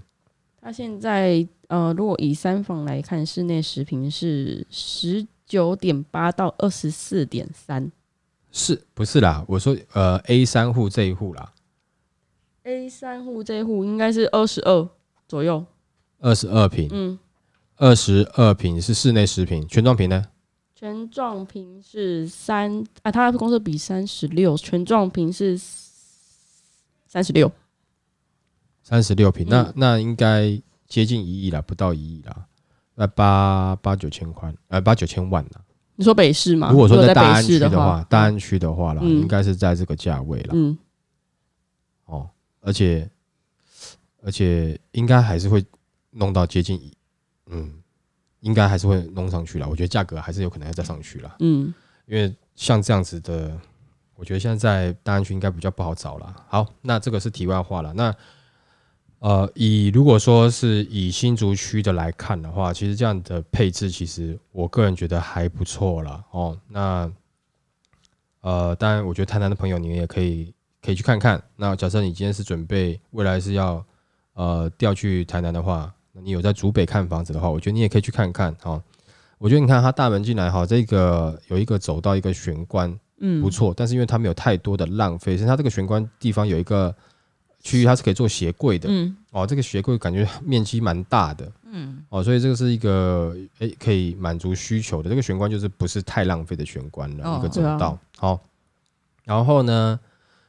[0.60, 7.90] 它现在呃，如果以三房来看，室内十平是十九点八到二十四点三，
[8.52, 9.44] 是不是啦？
[9.48, 11.52] 我说呃，A 三户这一户啦
[12.64, 14.88] ，A 三户这一户应该是二十二
[15.26, 15.64] 左右，
[16.18, 17.18] 二十二平，嗯，
[17.76, 20.26] 二十二平是室内十平，全幢平呢？
[20.74, 25.58] 全幢平是三啊，它公设比三十六，全幢平是
[27.06, 27.50] 三十六。
[28.90, 32.44] 三十六平，那那应该接近一亿了，不到一亿啦，
[32.96, 35.60] 那八八九千块，呃，八九千万了。
[35.94, 36.72] 你说北市吗？
[36.72, 40.54] 如果说在大安区的话，大安区的话了，应该是在这个价位了。
[40.54, 40.76] 嗯。
[42.06, 42.28] 哦，
[42.60, 43.08] 而且
[44.24, 45.64] 而且应该还是会
[46.10, 46.92] 弄到接近一，
[47.46, 47.72] 嗯，
[48.40, 49.68] 应该还是会弄上去了。
[49.68, 51.36] 我觉得价格还是有可能要再上去了。
[51.38, 51.72] 嗯。
[52.06, 53.56] 因为像这样子的，
[54.16, 56.44] 我觉得现在在大安区应该比较不好找了。
[56.48, 57.92] 好，那这个是题外话了。
[57.94, 58.12] 那
[59.20, 66.58] 呃，以如果说是以新竹区的来看的话，其实这样的配置，其实我个人觉得还不错了哦。
[66.66, 67.12] 那
[68.40, 71.42] 呃，当然，我觉得台南的朋友，你们也可以可以去看看。
[71.56, 73.84] 那假设你今天是准备未来是要
[74.32, 78.82] 呃调去台南的话，你有在竹北看房子的话，我觉得你也可以去看看哈。
[79.36, 83.74] 我觉得你看它大门进来哈，这个有一个走到一个玄关，嗯，不错。
[83.76, 86.96] 但是因为它没有太多的浪费，所以它这个玄关地方有一个。
[87.62, 95.10] 区域它是可以做鞋柜的，嗯，哦，这个鞋柜感觉面积蛮大的，嗯，哦，所以这个是一个诶、欸、可以满足需求的。
[95.10, 98.40] 这个玄关，就是不是太浪费的玄关了，哦、一个走道，好、啊，
[99.24, 100.00] 然后呢，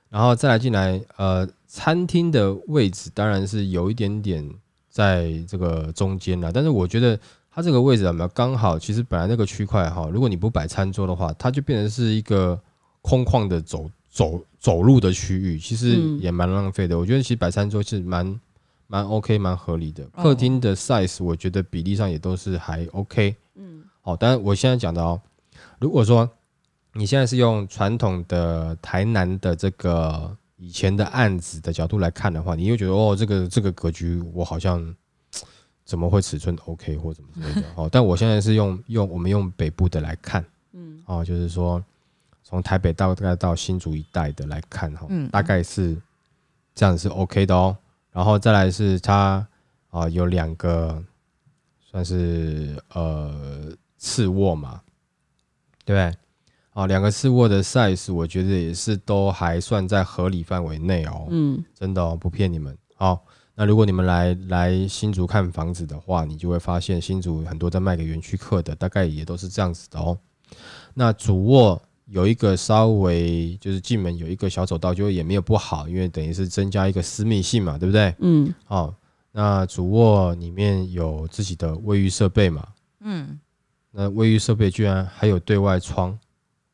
[0.10, 4.50] 然后再来进来，呃，餐厅的位置当然是有一点点
[4.90, 7.20] 在这个中间了，但是我觉得
[7.52, 8.80] 它这个位置有没有刚好？
[8.80, 12.58] 其实本来那个区块哈，如果你不摆餐桌的话，它就变成是一个
[13.02, 13.90] 空旷的走。
[14.14, 18.40] 走走路的区域其实也蛮浪费的，我觉得其实摆餐桌是蛮
[18.86, 20.06] 蛮 OK 蛮合理的。
[20.10, 23.36] 客厅的 size 我觉得比例上也都是还 OK。
[23.56, 25.20] 嗯，好，但是我现在讲的哦，
[25.80, 26.30] 如果说
[26.94, 34.96] 你现在是用传统的台南的这个以前的案子的角度来看的话，你又觉得哦，这个这个格局我好像
[35.84, 37.68] 怎么会尺寸 OK 或怎么之类的。
[37.74, 41.84] 哦，但我现在是用用我们用北部的来看，嗯，哦，就是说。
[42.52, 45.96] 从台北到大概到新竹一带的来看哈，大概是
[46.76, 47.78] 这样是 OK 的哦。
[48.12, 49.48] 然后再来是它
[49.90, 51.02] 啊有两个
[51.80, 54.82] 算是呃次卧嘛，
[55.86, 56.18] 对不对？
[56.74, 61.28] 啊，两个次卧的 size 我觉得也是都还算在合理范围内哦。
[61.30, 62.78] 嗯，真的哦，不骗你们。
[62.96, 70.18] 好，那如果你们来来新竹看房子的话，你就会发现新竹很多在卖给园区客的，大概也都是这样子的哦。
[70.94, 71.82] 那主卧。
[72.12, 78.14] 有一个稍微就是进门有一个小走道，就也没有不好，因为等于是增加一个私密性嘛，对不对？
[78.20, 78.54] 嗯。
[78.66, 78.94] 好，
[79.32, 82.68] 那主卧里面有自己的卫浴设备嘛？
[83.00, 83.40] 嗯。
[83.92, 86.20] 那卫浴设备居然还有对外窗，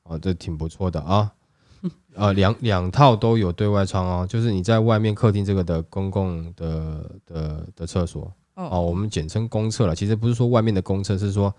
[0.03, 1.31] 哦，这挺不错的啊。
[2.17, 9.95] 啊，两两套都有对外窗哦，就是你在外面客厅这个的公共的的的厕所哦，我们简称公厕了。
[9.95, 11.53] 其实不是说外面的公厕，是说。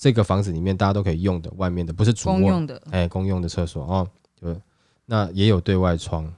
[0.00, 4.08] 这个房子里面大家都可以用的，外面的不是主卧，公用的，哎，公用的厕所哦，
[4.40, 4.56] 对，
[5.04, 6.32] 那也有对外窗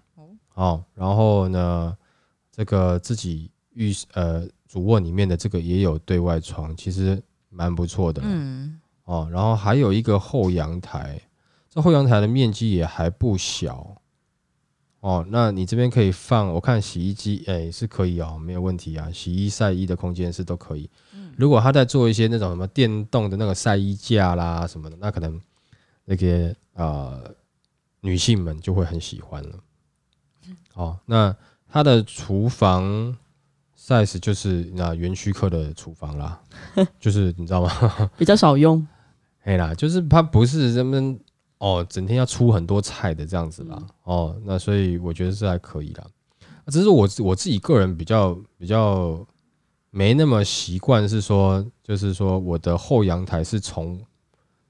[0.54, 1.96] 哦，然后呢，
[2.50, 8.20] 这个自己浴呃主卧里面的这个也有对外窗，其实蛮不错的。
[8.24, 11.22] 嗯，哦，然后还有一个后阳台，
[11.70, 13.96] 这后阳台的面积也还不小。
[14.98, 20.90] 哦，那你这边可以放，我看洗衣机，哎，是可以哦，没有问题啊，洗衣晒衣的空间是都可以。
[21.36, 25.40] 如果他在做一些那种什么电动的那个晒衣架啦什么的，那可能
[26.04, 27.34] 那些呃
[28.00, 29.58] 女性们就会很喜欢了。
[30.74, 31.34] 哦，那
[31.68, 33.16] 它的厨房。
[33.84, 36.40] size 就是那园区客的厨房啦，
[37.00, 37.68] 就是你知道吗？
[38.16, 38.86] 比较少用，
[39.42, 41.18] 哎啦，就是它不是人们
[41.58, 43.76] 哦，整天要出很多菜的这样子啦。
[43.80, 46.06] 嗯、哦，那所以我觉得是还可以啦。
[46.68, 49.26] 只是我我自己个人比较比较
[49.92, 54.04] 没那么习惯，是说就是说我的后阳台是从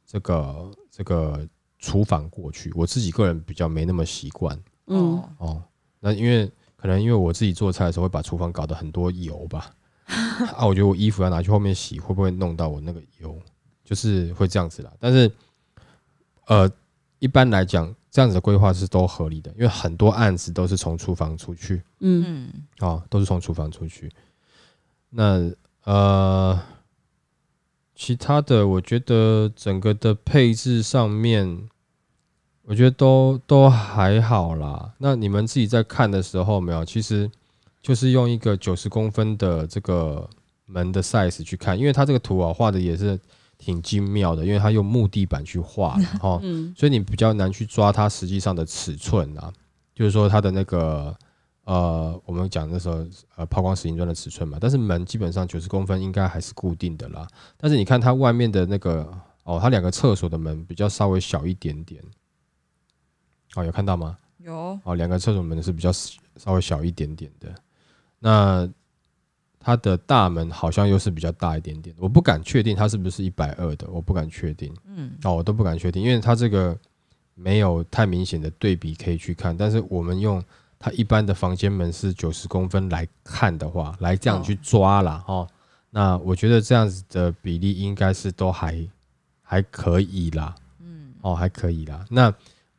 [0.05, 4.63] 这个这个厨房过去，我自己个人比较没那么习惯。
[4.89, 5.63] 嗯，哦，
[5.99, 6.53] 那因为。
[6.75, 9.73] 可能因为我自己做菜的时候会把厨房搞得很多油吧，
[10.57, 13.39] 啊，我觉得我衣服要拿去后面洗，会不会弄到我那个油？
[13.85, 14.93] 就是会这样子啦。
[14.99, 15.31] 但是，
[16.47, 16.69] 呃，
[17.21, 24.11] 一般来讲，这样子的规划是都合理的，因为很多案子都是从厨房出去，嗯，哦，都是从厨房出去。
[25.13, 25.51] 那
[25.85, 26.61] 呃，
[27.95, 31.69] 其他的，我觉得整个的配置上面。
[32.65, 34.93] 我觉得都都还好啦。
[34.99, 36.85] 那你们自己在看的时候，没有？
[36.85, 37.29] 其实
[37.83, 40.31] 就是用一个九十公分的这个
[40.67, 43.19] 门的 size 去看，因为它这个图啊画的也是
[43.59, 46.41] 挺精妙的，因为它用木地板去画， 哈，
[46.77, 49.53] 所以你比较难去抓它实际上的尺寸啊。
[49.93, 51.15] 就是说它的那个
[51.65, 54.59] 呃，我们讲的时候呃，抛光石英砖的尺寸嘛。
[54.61, 57.27] 但是门基本上九十公分应该还是固定的啦。
[57.57, 59.09] 但是你看它外面的那个
[59.45, 62.03] 哦，它两个厕所的门比较稍微小一点点。
[63.55, 64.19] 哦，有看到吗？
[64.39, 64.79] 有。
[64.83, 67.55] 哦，两个厕所门是比较稍微小一点点的，
[68.19, 68.69] 那
[69.61, 74.75] 它的大门好像又是比较大一点点，我不敢确定它是不是一百二的，我不敢确定。
[74.87, 75.13] 嗯。
[75.23, 76.77] 哦，我都不敢确定，因为它这个
[77.35, 79.57] 没有太明显的对比可以去看。
[79.57, 80.43] 但是我们用
[80.83, 85.25] 它一般的房间门是九十公分来看的话，来这样去抓啦。
[85.27, 85.49] 哦，
[85.89, 88.87] 那我觉得这样子的比例应该是都还
[89.41, 90.55] 还可以啦。
[90.81, 91.15] 嗯。
[91.23, 92.05] 哦，还可以啦。
[92.11, 92.35] 那。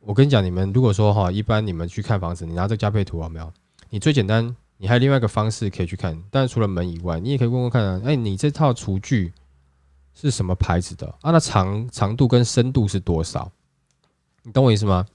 [0.06, 3.50] 我跟你讲，你们如果说哈，一般你们去看房子，你拿这个加配图有没有？
[3.88, 6.22] 你最简单，你还有另外一个方式可以去看。
[6.30, 9.32] 但是除了门以外，你也可以问问看啊，哎，你这套厨具
[10.12, 11.06] 是什么牌子的？
[11.22, 13.50] 啊，那长长度跟深度是多少？
[14.42, 15.06] 你懂我意思吗？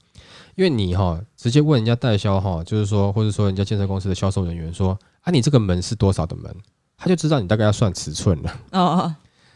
[0.60, 6.54] 因为你哈直接问人家代销哈，就是说，或者说人家建设公司的销售人员说，啊，你这个门是多少的门？
[6.98, 8.54] 他就知道你大概要算尺寸了。
[8.72, 9.14] 哦。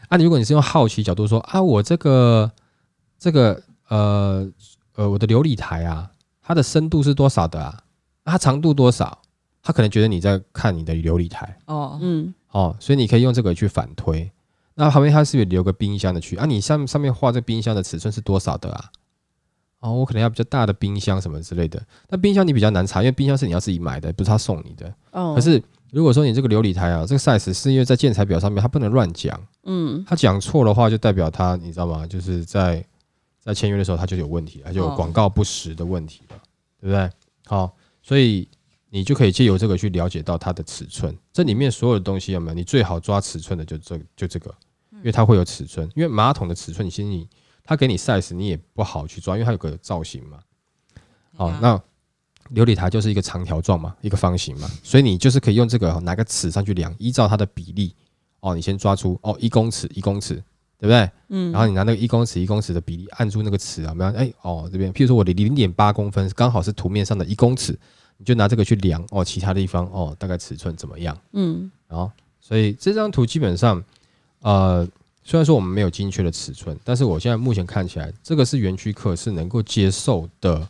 [0.09, 2.51] 啊，你如果你是用好奇角度说，啊，我这个
[3.19, 4.49] 这个呃。
[4.97, 6.09] 呃，我的琉璃台啊，
[6.41, 7.83] 它的深度是多少的啊？
[8.23, 9.21] 它长度多少？
[9.61, 14.31] 他可能觉得你在看你的琉璃台哦，嗯，哦，所以你可以用这个去反推。
[14.73, 16.45] 那旁边它是不是留个冰箱的区啊？
[16.45, 18.85] 你上上面画这冰箱的尺寸是多少的啊？
[19.85, 21.81] 哦，我可能要比较大的冰箱什么之类的。
[22.09, 24.93] 那冰箱你比较难查，因为冰箱是你要自己买的，不是他送你的。
[25.11, 25.33] 哦。
[25.35, 29.39] 可是如果说你这个琉璃台啊，这个 size 是因为在建材表上面，它不能乱讲。
[29.63, 30.03] 嗯。
[30.07, 32.05] 他讲错的话，就代表他，你知道吗？
[32.07, 32.85] 就是在。
[33.45, 36.35] 在签约的时候，他就有问题，他就有广告不实的问题了，
[36.81, 37.07] 对不对？
[37.45, 37.71] 好，
[38.01, 38.49] 所以
[38.89, 41.15] 你就可以借由这个去了解到它的尺寸。
[41.31, 42.55] 这里面所有的东西有没有？
[42.55, 44.49] 你最好抓尺寸的就这就这个，
[44.93, 45.87] 因为它会有尺寸。
[45.93, 47.29] 因为马桶的尺寸，你心里
[47.65, 50.39] 它给你 size，你也不好去抓，因为它有个造型嘛。
[51.35, 51.75] 好，那
[52.53, 57.93] 琉璃台就是一个长条状嘛，一个方形嘛，所以你就是可以用这个拿个尺上去量，依照它的比例
[58.39, 60.41] 哦，你先抓出哦一公尺一公尺。
[60.77, 61.09] 对不对？
[61.29, 64.11] 嗯，然后你拿那个一公尺一公尺的比例按住那个尺啊，没有？
[64.11, 67.71] 哎哦，这边，譬如说我的零点八公分刚好是图面上的一公尺，
[68.17, 71.17] 你就拿这个去量哦，其他地方哦，大概尺寸怎么样？
[71.31, 73.81] 嗯，然后所以这张图基本上，
[74.41, 74.85] 呃，
[75.25, 80.65] 虽然说我们没有精确的尺寸，但是我现在目前看起来，这个是园区客是能够接受的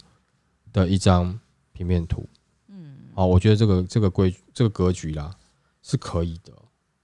[0.74, 1.39] 的一张
[1.74, 2.28] 平面图。
[2.70, 5.36] 嗯，好，我觉得这个这个规这个格局啦
[5.84, 6.51] 是可以的，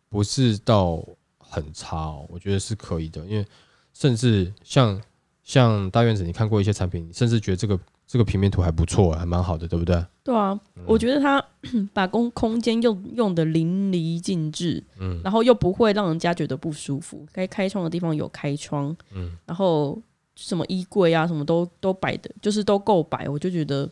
[0.10, 1.06] 不是到。
[1.54, 3.46] 很差哦，我觉得是可以的，因为
[3.94, 4.98] 甚至像
[5.44, 10.06] 像大院子，你看过一些产品，甚至觉得这个这个平面图还不错，还蛮好的，对不对？
[10.24, 11.44] 对啊，嗯、我觉得它
[11.94, 17.26] 把空空间用用的淋漓尽致，嗯，然后又不会让人家觉得不舒服。
[17.34, 20.00] 该开窗的地方有开窗，嗯，然后
[20.36, 23.90] 什么衣柜啊，什么都都摆的，就是都够摆，我就觉得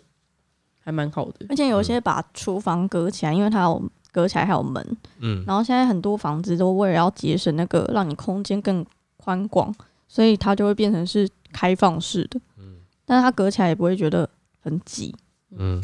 [0.79, 1.45] 还蛮好的。
[1.49, 3.89] 而且有些把厨房隔起来，因为它有。
[4.11, 4.83] 隔起来还有门，
[5.19, 8.83] 嗯，然后现在很多房子都为了要节省那个，让你空间更
[9.17, 9.71] 宽广，
[10.07, 14.29] 所以它就会变成是开放式的，嗯，但是它隔起来也不会觉得
[14.61, 15.15] 很挤，
[15.55, 15.83] 嗯，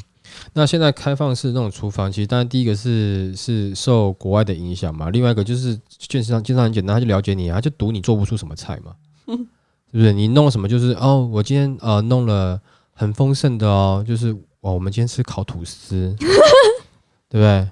[0.54, 8.96] 那现在开放式那种厨房，其实当然第一个是是受国外的影响嘛，另外一个就是健身上经常很简单，他就了解你，他就赌你做不出什么菜嘛，
[9.28, 10.14] 是不是？
[10.14, 12.60] 你弄什么就是哦，我今天呃弄了
[12.92, 16.16] 很丰盛的哦，就是哦我们今天吃烤吐司，
[17.30, 17.68] 对不对？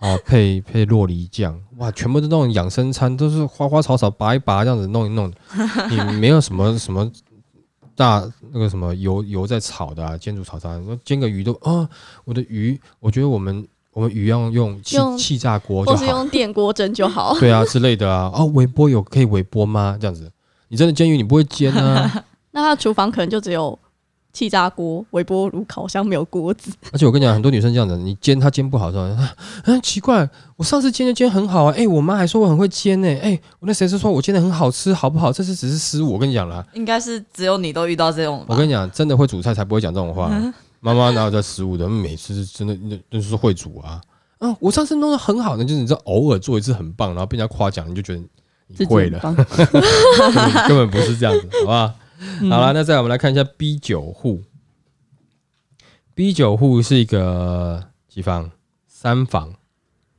[0.00, 5.32] 哦配配洛梨酱，哇，全部都那种养生餐，都是花花草草拔一拔这样子弄一弄，
[5.88, 7.10] 你没有什么什么。
[7.96, 11.88] 大那个什么油油在炒的啊，煎煮炒炸，说煎个鱼都啊，
[12.24, 19.96] 我的鱼，我觉得我们我们鱼要用气气炸锅就，或是用电锅蒸就好， 对啊之类的啊，哦，微波有可以微波吗？
[20.00, 20.30] 这样子，
[20.68, 22.24] 你真的煎鱼你不会煎啊？
[22.52, 23.78] 那他的厨房可能就只有。
[24.34, 29.16] 气炸锅、微波炉、烤箱没有锅子， 而且我跟你讲，很多女生这样子，你煎她煎不好，说
[29.64, 35.32] 嗯奇怪，我上次煎就煎很好啊，哎、欸，我妈还说我很会煎呢、欸，哎、欸，我那谁是说我煎的很好吃，好不好？
[35.32, 38.44] 这次只是失误，我跟你讲了，应该是只有你都遇到这种。
[38.48, 40.28] 我跟你讲，真的会煮菜才不会讲这种话，
[40.80, 41.88] 妈妈哪有在失误的？
[41.88, 44.00] 每次是真的那那是会煮啊，
[44.38, 48.22] 啊，我上次弄得很好，呢就是你知道偶尔做一次很棒，然后被人家夸奖，你就觉得
[48.66, 49.20] 你会了，
[50.66, 51.70] 根本不是这样子，好不
[52.50, 52.56] 好？
[52.56, 54.42] 好了，那再我们来看一下 B 九户。
[56.14, 58.50] B 九户是一个几房？
[58.86, 59.54] 三房，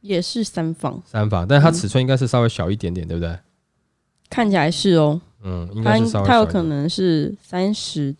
[0.01, 1.01] 也是三房。
[1.05, 3.39] 三房，但它尺寸应该是稍微小一点点，嗯、对不对？
[4.29, 5.21] 看起来是哦。
[5.43, 6.25] 嗯，应该是稍微小一点。
[6.25, 8.15] 它有可能是三十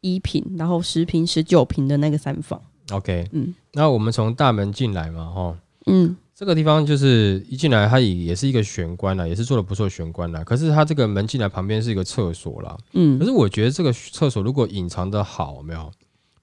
[0.00, 2.60] 一平，然后十平、十九平的那个三房。
[2.90, 5.56] OK，嗯，那我们从大门进来嘛，哈，
[5.86, 6.16] 嗯。
[6.34, 10.42] 这个地方就是一进来，它也也是一个玄关啦，也是做的不错玄关啦。
[10.42, 12.76] 可是它这个门进来旁边是一个厕所啦。
[12.92, 13.18] 嗯。
[13.18, 15.92] 可是我觉得这个厕所如果隐藏的好，有没有？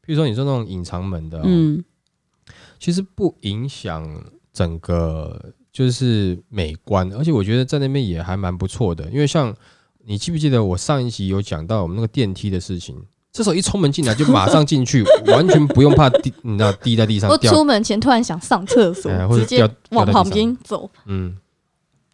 [0.05, 1.83] 比如说你说那种隐藏门的，喔，嗯，
[2.79, 4.23] 其实不影响
[4.53, 9.09] 整个就是美观，而且我觉得在那边也还蛮不错的。
[9.11, 9.53] 因为像
[10.05, 12.95] 你记不记得我上一集有讲到我们那个电梯的事情？
[13.31, 17.29] 这时候一冲门进来就马上进去， 完全不用怕滴，你知道滴在地上。
[17.29, 20.89] 我出门前突然想上厕所，或者直接往旁边走。
[21.05, 21.37] 嗯，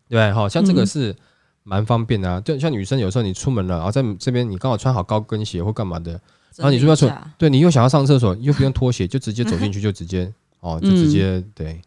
[0.07, 1.15] 对，好像这个是
[1.63, 2.39] 蛮方便的啊。
[2.41, 6.11] 就像女生有时候你出门了，然后在这边你刚好穿好高跟鞋或干嘛的，
[6.55, 11.81] 然后你说要出，对你又想要上厕所，又不用脱鞋，就直接走进去，就直接 哦，就直接对，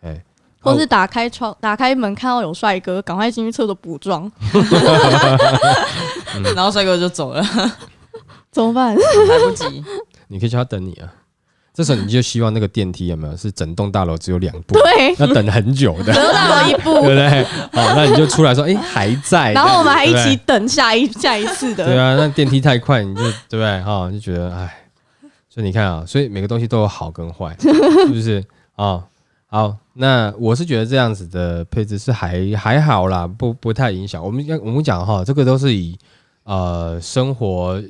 [0.00, 0.24] 哎，
[0.60, 4.32] 或是打开窗、打开门看到有帅哥，赶快进去厕所补妆，
[6.54, 7.44] 然后帅哥就走了。
[8.50, 8.94] 怎么办？
[8.96, 9.84] 来不及，
[10.28, 11.12] 你可以叫他等你啊。
[11.72, 17.44] 这时候你就希望那个电梯有没有是整栋大楼只有两部，对，要等很久的，得到一部， 对不对？
[17.72, 19.52] 好，那你就出来说，哎，还在。
[19.52, 21.86] 然后我们还一起等下一下一次的。
[21.86, 23.80] 对啊，那电梯太快，你就对不对？
[23.82, 24.88] 哈，就觉得哎，
[25.48, 28.44] 所以你看啊，所以每个东西都有好跟坏， 是不是？
[28.74, 29.04] 啊，
[29.46, 34.22] 好，那我是觉得这样子的配置是还还好啦，不不太影响。
[34.22, 35.96] 我们我们讲哈，这个都是以
[36.42, 37.80] 呃生活。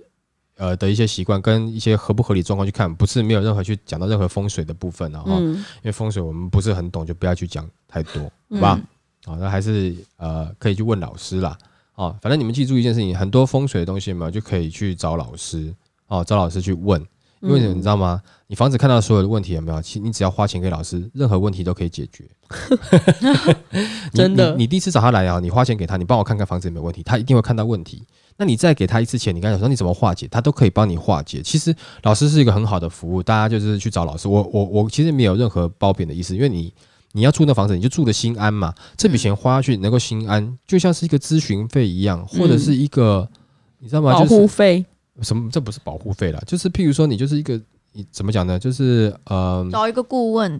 [0.60, 8.80] 呃的一些习惯跟一些合不合理状况去看，不是没有任何去讲到任何风水的部分啊，嗯、因为风水我们不是很懂，就不要去讲太多，好吧？
[9.24, 11.56] 好、嗯，那还是呃可以去问老师啦，
[11.94, 15.74] 啊，反正你们记住一件事情，很多风水的东西嘛，就可以去找老师，
[16.08, 17.00] 哦，找老师去问，
[17.40, 18.20] 因为你知道吗？
[18.46, 19.80] 你房子看到所有的问题有没有？
[19.80, 22.28] 其实你只要花钱给老师，任何问题都可以解决。
[24.12, 28.04] 真的，你，你第一次找他来啊，你花钱给他，你帮我看看房子有没有问题，他一定会看到问题。
[28.40, 31.42] 那你再给他一次钱，你刚才说你怎么化解，他都可以帮你化解。
[31.42, 34.26] 其实老师是一个很好的服务，大家就是去找老师。
[34.26, 36.72] 我我我其实没有任何褒贬的意思，因为你
[37.12, 38.74] 你要住那房子，你就住的心安嘛。
[38.96, 43.38] 这笔钱花下去能够心安，就像是一个咨询费一样，或者是一个、嗯、
[43.80, 44.12] 你知道吗？
[44.12, 44.86] 保护费？
[45.20, 45.50] 什么？
[45.52, 47.60] 这不是保护费啦，就是譬如说你就是一个
[47.92, 48.58] 你怎么讲呢？
[48.58, 50.58] 就是呃，找一个顾问，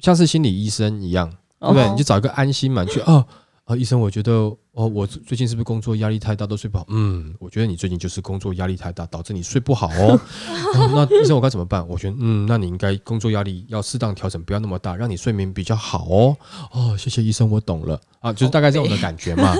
[0.00, 1.84] 像是心理医生一样，对不对？
[1.84, 3.24] 哦、你就找一个安心嘛，去哦。
[3.66, 6.86] 啊，医生，我觉得哦，我最近是不是工作压力太大，都睡不好？
[6.88, 10.14] 嗯，我觉得你最近就是工作压力太大，导致你睡不好哦。
[10.74, 11.86] 哦那医生，我该怎么办？
[11.88, 16.36] 我觉得，嗯，那你应该工作压力要适当调整，不要那么大，让你睡眠比较好哦。
[16.70, 19.54] 哦，谢谢医生，我懂了啊，就是大概这种的感觉嘛。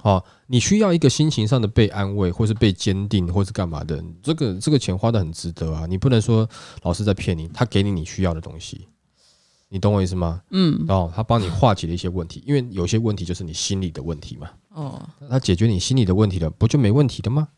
[0.00, 4.02] 好、 哦，你需要一个心情上的被安慰，或是被坚定，或是干嘛的？
[4.20, 6.48] 这个这个钱花的很值得啊，你不能说
[6.82, 8.88] 老师在骗你，他给你你需要的东西。
[9.70, 10.42] 你懂我意思吗？
[10.50, 14.50] 嗯，然后他帮你化解了一些问题，因为有些问题就是你心理的问题嘛。
[14.70, 17.48] 哦，他解决你心理的问题了，不就没问题的吗？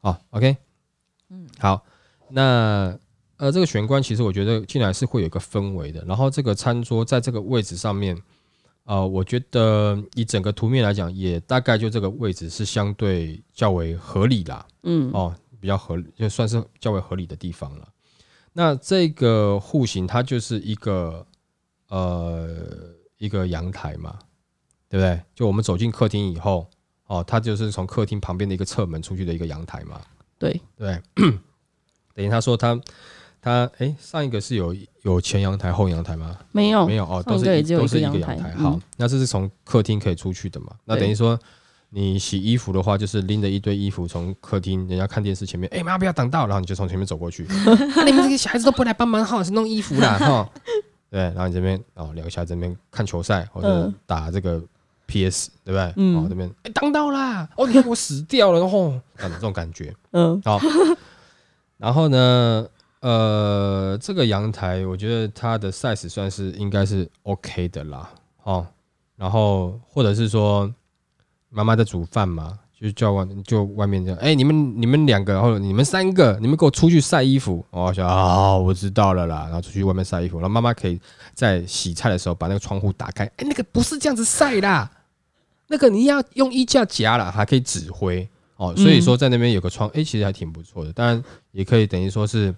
[0.00, 0.56] 好，OK，
[1.28, 1.84] 嗯，好，
[2.30, 2.98] 那
[3.36, 6.04] 呃，这个玄关其实我觉得进来是会有一个氛围的。
[6.06, 8.20] 然后这个餐桌在这个位置上面，
[8.82, 14.66] 呃，我觉得以整个图面来讲，也大概就这个位置是相对较为合理啦。
[14.82, 17.88] 嗯，哦，比较合理，就算是较为合理的地方了。
[18.52, 21.24] 那这个户型它就是一个。
[21.90, 22.48] 呃，
[23.18, 24.18] 一个阳台嘛，
[24.88, 25.20] 对不对？
[25.34, 26.66] 就我们走进客厅以后，
[27.06, 30.00] 哦，它就是从客厅旁边的一个侧门出去的一个阳台嘛。
[30.38, 30.98] 对对，
[32.14, 32.80] 等于他说他
[33.42, 36.38] 他哎、欸，上一个是有有前阳台后阳台吗？
[36.52, 38.54] 没有，没有哦，都是都是一个阳台。
[38.56, 40.68] 好，那这是从客厅可以出去的嘛？
[40.84, 41.38] 那等于说
[41.90, 47.44] 你洗衣服的话，就是拎着一堆衣服从客厅，人家看电视前面，哎、欸、妈不要挡道，然后你就从前面走过去。
[47.96, 50.48] 那你们这些小孩子都不来帮忙，好是弄衣服啦哈。
[51.10, 54.62] 对，然后你这边哦，聊一下这边看球赛或者打这个
[55.06, 55.92] PS，对不对？
[55.96, 60.58] 嗯，哦这边哎挡到啦，哦你看我死掉了，然后啊这种感觉，嗯， 好，
[61.76, 62.66] 然后呢？
[63.00, 68.10] 呃，这个阳台我觉得它的 size 算是应该是 OK 的啦，
[68.42, 68.66] 哦，
[69.16, 70.70] 然后或者是说
[71.48, 80.98] 妈妈在煮饭嘛，就叫外就外面这样，哎，你们你们两个或者你们三个，你们给我出去晒衣服，我想啊，我知道了啦，然后出去外面晒衣服，然后妈妈可以
[81.34, 84.90] 在洗菜的时候把那个窗户打开，哎，那个不是这样子晒啦，
[85.68, 88.26] 那个你要用衣架夹了，还可以指挥
[88.56, 91.22] 哦，所以说在那边有个窗，哎，其实还挺不错的，当然
[91.52, 92.54] 也可以等于说是。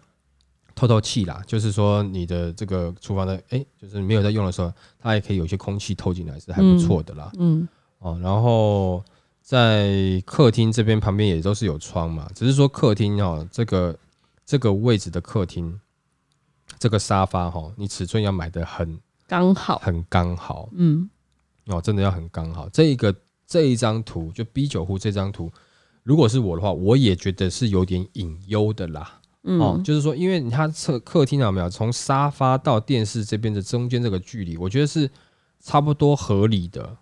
[0.75, 7.31] 透透气啦，就是说你的这个厨房的，哎、欸，就是没有在用的时候，它也可以有些空气透进来，是还不错的啦。
[7.39, 7.69] 嗯，
[7.99, 9.05] 哦，然后
[9.53, 13.95] 在客厅这边旁边也都是有窗嘛，只是说客厅哦，这个
[14.47, 15.79] 这个位置的客厅，
[16.79, 18.99] 这个沙发哈，你尺寸要买的很
[19.29, 20.71] 刚好，很刚好。
[20.73, 21.11] 嗯，
[21.67, 22.67] 哦，真的要很刚好。
[22.71, 23.15] 这一个
[23.47, 25.53] 这一张图就 B 九户这张图，
[26.03, 29.21] 如果是我的话，我也觉得是有点隐忧的啦。
[29.43, 35.11] 嗯、哦，就是说，因为你看客客厅有没有从沙发到电视这边的中间这个距离，我觉得是
[35.61, 36.97] 差不多合理的。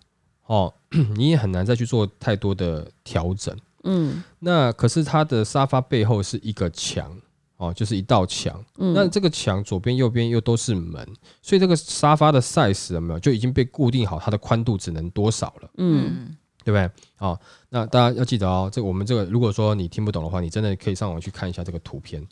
[0.47, 0.73] 哦，
[1.15, 3.55] 你也很难再去做太多的调整。
[3.83, 7.11] 嗯，那可是它的沙发背后是一个墙，
[7.57, 8.63] 哦，就是一道墙。
[8.77, 11.07] 嗯，那这个墙左边右边又都是门，
[11.41, 15.69] 所以这个沙发的 size 有没有就已经被固定好，它的宽度只能多少了？
[15.77, 16.35] 嗯。
[16.63, 16.87] 对不对？
[17.15, 22.23] 好，那大家要记得哦，这我们这个，如果说你听不懂的话，你真的可以上网去看一下这个图片。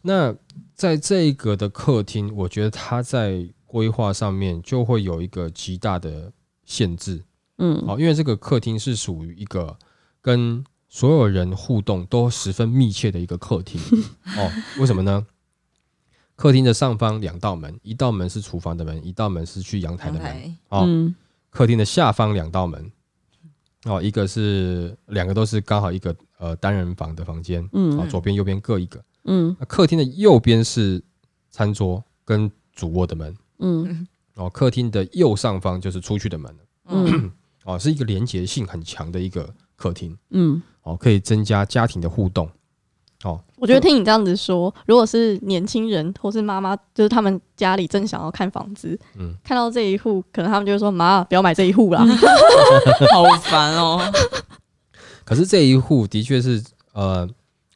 [0.00, 0.32] 那
[0.76, 6.30] 在这个的客厅，我觉得它在规划上面就会有一个极大的
[6.64, 7.20] 限制。
[7.58, 9.76] 嗯，好，因为这个客厅是属于一个
[10.20, 13.80] 跟所有人互动都十分密切的一个客厅。
[14.36, 15.26] 哦，为什么呢？
[16.36, 20.56] 客厅的上方两道门，一道门是厨房的门，一道门是去阳台的门。
[20.68, 20.86] 哦，
[21.50, 22.90] 客厅的下方两道门。
[23.84, 31.02] 哦，一个是两个都是刚好一个呃单人房的房间，嗯，啊左边右边各一个，嗯，客厅的右边是
[31.50, 37.30] 餐桌跟主卧的门，嗯，哦，客厅的右上方就是出去的门，嗯，
[37.64, 42.48] 哦，是一个连结性很强的一个客厅，嗯，哦，可以增加家庭的互动。
[43.24, 52.04] 哦，我觉得听你这样子说，如果是年轻人或是妈妈，就是他们家里正想要看房子，嗯，看到这一户，可能他们就会说：“妈，不要买这一户啦，
[53.14, 53.98] 好烦哦。
[55.24, 56.62] ”可是这一户的确是，
[56.92, 57.26] 呃，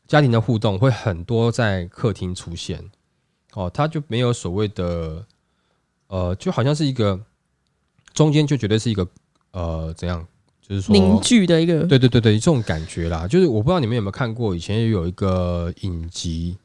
[0.07, 2.91] 家庭的互动会很多在客厅出现，
[3.55, 5.24] 哦，他就没有所谓的，
[6.09, 7.18] 呃，就好像是一个
[8.12, 9.09] 中间就绝对是一个，
[9.59, 10.24] 呃，怎样？
[10.62, 13.26] 就是说凝聚的一个，对对对对，这种感觉啦。
[13.26, 16.56] 就是我不知道你们有没有看过，以前也有一个影集，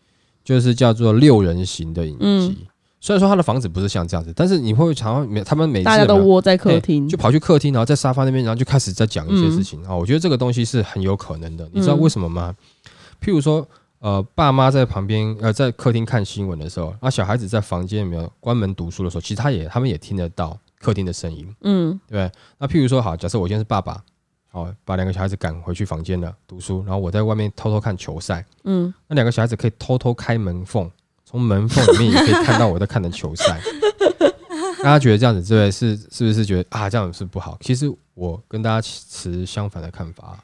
[0.44, 2.20] 就是叫做六人行的影集。
[2.20, 2.58] 嗯、
[3.00, 9.88] 虽然说他的房子不是像这样子，但是你会常常每他们每次大家都窝在客厅，就跑去客厅，然后在沙发那边，然后就开始在讲一些事情啊。
[9.92, 11.68] 嗯、我觉得这个东西是很有可能的。
[11.72, 12.54] 你知道为什么吗？
[12.54, 12.92] 嗯、
[13.26, 13.66] 譬如说，
[14.00, 20.60] 呃，爸妈在旁边呃在客厅看新闻的时候，啊，小孩子在房间里面关门读书的时候，其实他也他们也听得到。
[20.84, 22.30] 客厅的声音，嗯，对。
[22.58, 24.04] 那譬如说，好，假设我现在是爸爸，
[24.50, 30.92] 好，把两个小孩子赶回去房间了读书，然后我在外面偷偷看球赛，嗯，那两个小孩子可以偷偷开门缝，
[31.24, 33.62] 从门缝里面也可以看到我在看的球赛。
[34.84, 37.58] 大家觉得这样子，对，是是不是觉得啊，这样子是不好？
[37.62, 40.38] 其实我跟大家持相反的看法，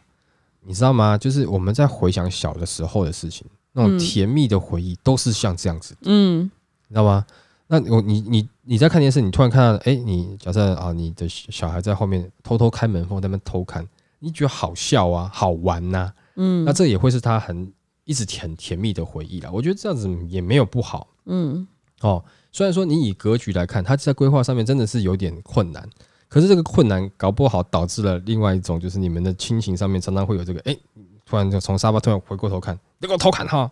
[0.62, 1.18] 你知道吗？
[1.18, 6.50] 就是我们在回想小的时候的事情，那种甜蜜的回忆都是像这样子，嗯，
[6.88, 7.26] 你知道吗？
[7.72, 17.72] 那我你你你在看电视，你突然看到，哎、欸，你假设啊，你的小孩在后面偷偷开门缝，在那边偷看，你觉得好笑啊，好玩呐、啊，嗯，那这也会是他很
[18.06, 19.52] 一直很甜蜜的回忆啦。
[19.54, 21.68] 我觉得这样子也没有不好，嗯，
[22.02, 25.88] 哦，虽然说你以格局来看，他在规划上面真的是有点困难，
[26.28, 30.80] 可是这个困难搞不好导致了另外一种，就是你们的亲情上面常常会有这个，哎、欸，
[31.24, 33.70] 突然就从沙发突然回过头看，你给我偷看哈。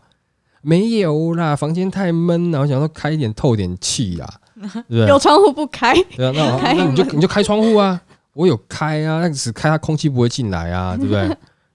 [0.61, 5.07] 没有啦，房间太闷了，我想说开一点透点气啦， 对不对？
[5.07, 5.93] 有窗户不开？
[6.15, 8.01] 对啊，那 那你就你就开窗户啊，
[8.33, 11.27] 我有开啊，那只开它空气不会进来啊， 对不对？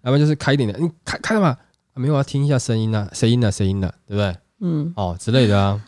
[0.03, 1.57] 要不然就是开一点点，你开开了嘛？
[1.95, 4.37] 没有啊，听一下声音啊，声音啊，声音啊，对不对？
[4.61, 5.81] 嗯，哦之类的啊，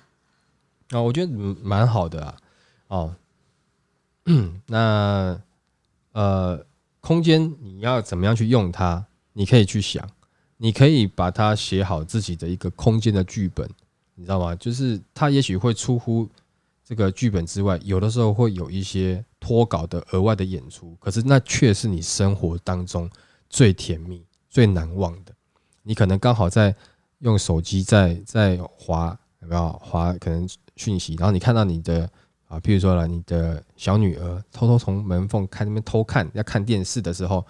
[0.91, 1.33] 啊，我觉得
[1.63, 2.35] 蛮好的啊，
[2.89, 3.15] 哦，
[4.69, 5.39] 那
[6.13, 6.65] 呃，
[7.01, 9.05] 空间你要怎么样去用它？
[9.33, 10.09] 你可以去想。
[10.65, 13.69] 你可以把它写好自己的一个空间的剧本，
[14.15, 14.57] 你知道吗？
[14.57, 16.27] 就是它也许会出乎
[16.83, 23.11] 这个剧本之外，有的时候会有一些脱稿的额外的演出，可是那却是你生活当中
[23.51, 25.35] 最甜蜜、最难忘的。
[25.83, 26.75] 你可能刚好在
[27.19, 30.15] 用手机在在滑，有没有滑？
[30.15, 32.09] 可能讯息，然后你看到你的
[32.49, 37.45] 啊，譬如说了，你的小女儿偷偷从门缝看那边偷看，要看电视的时候，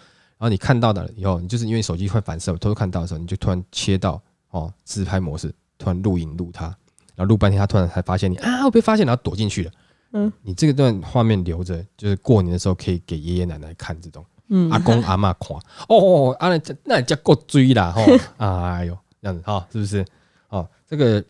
[0.45, 6.67] 后你看到的以后，你就是因为手机会反射，偷偷看到的时候，你就突然切到哦自拍模式，突然录影录他，
[7.15, 9.71] 然后录半天，他突然才发现你啊，我被发现，然后躲进去了。
[10.13, 15.57] 嗯，你这个段画面留着，就是过年的时候可以给爷爷奶奶看这种，嗯，阿公阿妈看，
[15.89, 18.03] 哦，啊那那叫够追啦，吼，
[18.39, 20.05] 哎呦，这样子哈，是不是？
[20.51, 21.25] 哦，这个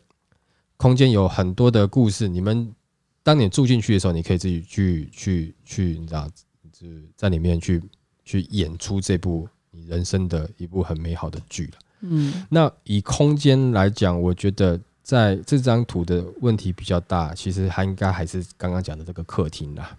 [0.76, 2.74] 空间有很多的故事，你们
[3.22, 6.28] 当你住进去的时候，你可以自己去去去，你知道，
[6.70, 7.82] 就是在里面去
[8.24, 11.72] 去演出这部你人生的一部很美好的剧了。
[12.00, 14.80] 嗯，那以空间来讲，我觉得。
[15.04, 19.94] 在这张图的问题比较大，其实它应该还是刚刚讲的这个客厅啦。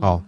[0.00, 0.20] 好，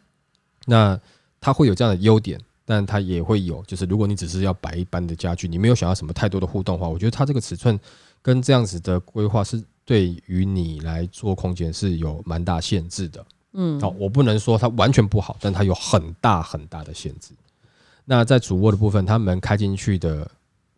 [0.67, 0.97] 那
[1.41, 7.77] 它会有这样的优点，但它也会有，就是如果你只是要摆一般的家具，你没有想要什么太多的互动的话，我觉得它这个尺寸
[8.23, 13.27] 跟这样子的规划是对于你来做空间是有蛮大限制的。
[13.53, 17.33] 嗯，好，我不能说它完全不好，但它有很大很大的限制。
[18.05, 20.31] 那在主卧的部分，它门开进去的。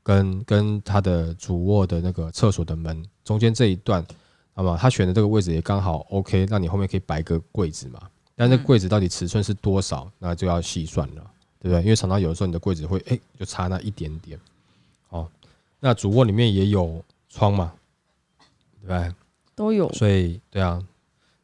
[0.04, 4.04] 跟跟它的主卧的那个厕所的门中间这一段，
[4.52, 4.76] 那么？
[4.76, 8.00] 他选的这个位置也刚好 OK，那你后面可以摆个柜子嘛。
[8.34, 11.22] 但是柜子到底尺寸是多少，那就要细算了，
[11.60, 11.80] 对不对？
[11.84, 14.36] 因为常常有的时候你的柜子会哎、欸，就差那一点点。
[15.10, 15.28] 哦，
[15.78, 17.00] 那主卧里面也有
[17.30, 17.72] 窗嘛，
[18.80, 19.14] 对不对？
[19.54, 19.88] 都有。
[19.92, 20.82] 所以对啊，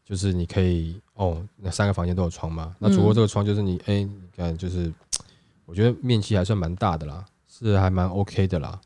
[0.09, 2.75] 就是你可以哦，那三个房间都有窗嘛。
[2.79, 4.93] 那主卧这个窗就是你哎、欸，你看就是，
[5.67, 7.25] 我觉得面积还算蛮大的啦。
[7.51, 8.81] 是还蛮 OK 的啦，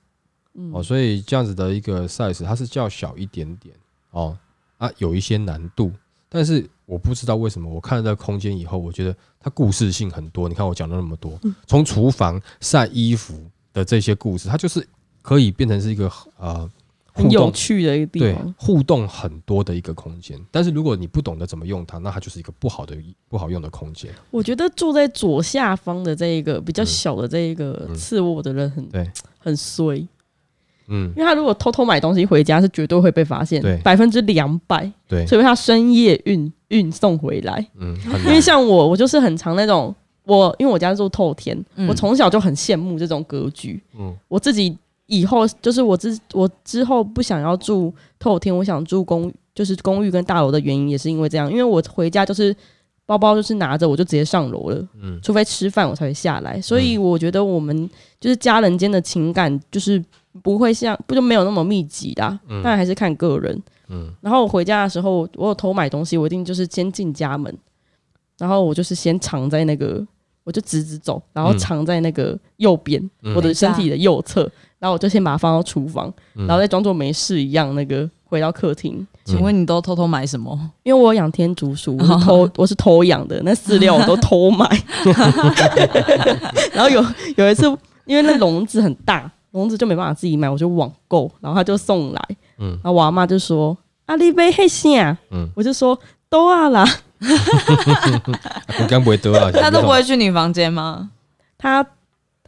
[0.73, 3.75] 哦，所以这样子的一个 size，它是较小一点点
[4.13, 4.35] 哦，
[4.79, 5.93] 啊，有一些难度，
[6.31, 10.49] 但是我不知道为什么，我看了这个空间以后，我觉得它故事性很多。
[10.49, 13.39] 你看我讲了那么多，从厨房晒衣服
[13.75, 14.89] 的这些故事，它就是
[15.21, 16.71] 可以变成是一个呃。
[17.15, 20.39] 很有趣的一个地方，对，互动很多的一个空间。
[20.51, 22.97] 但是如果你不懂得怎么用它，那它就是一个不好的、
[23.29, 24.11] 不好用的空间。
[24.31, 30.07] 我觉得住在左下方的这一个比较小的这一个次卧的人很对，很衰。
[30.89, 34.91] 嗯，因为他如果偷偷买东西回家，是绝对会被发现，对，百分之两百。
[35.07, 37.65] 对，所以他深夜运运送回来。
[37.77, 37.95] 嗯，
[38.25, 39.95] 因为像我，我就是很常那种，
[40.25, 43.83] 我因为我家住透天，我从小就很羡慕这种格局。
[43.99, 44.77] 嗯，我自己。
[45.07, 52.55] 以后就是我之我之后不想要住透天，我想住公就是公寓跟大楼的原因也是因为这样，因为我回家就是
[53.05, 57.89] 包包就是拿着我就直接上楼了，嗯，除非吃饭我才会下来，所以我觉得我们
[58.21, 60.03] 就是家人间的情感就是
[60.43, 67.55] 不会像不就没有那么密集的，嗯，但还是看个人，嗯，然后我回家的时候我有偷买东西，我一定就是先进家门，
[68.39, 70.07] 然后我就是先藏在那个，
[70.45, 74.51] 我就直直走，然后藏在那个右边，嗯，我的身体的右侧。
[74.83, 79.07] 然后我就先把它放到厨房，然后再装作没事一样，那个回到客厅。
[79.25, 80.59] 请问你都偷偷买什么？
[80.83, 84.67] 因为我养天竺鼠，我是 偷，我是偷养的，那饲料我都偷买。
[86.75, 87.01] 然后有
[87.37, 87.65] 有一次，
[88.07, 92.21] 因为那笼子很大，笼子就没办法自己买，我就网购，然后他就送来。
[92.59, 95.97] 嗯，然后我阿妈就说：“阿丽贝黑线。”嗯，我就说
[96.29, 96.85] ：“都啊啦。
[98.81, 99.49] ”你刚不会多啊？
[99.53, 101.11] 他都不会去你房间吗？
[101.57, 101.87] 他。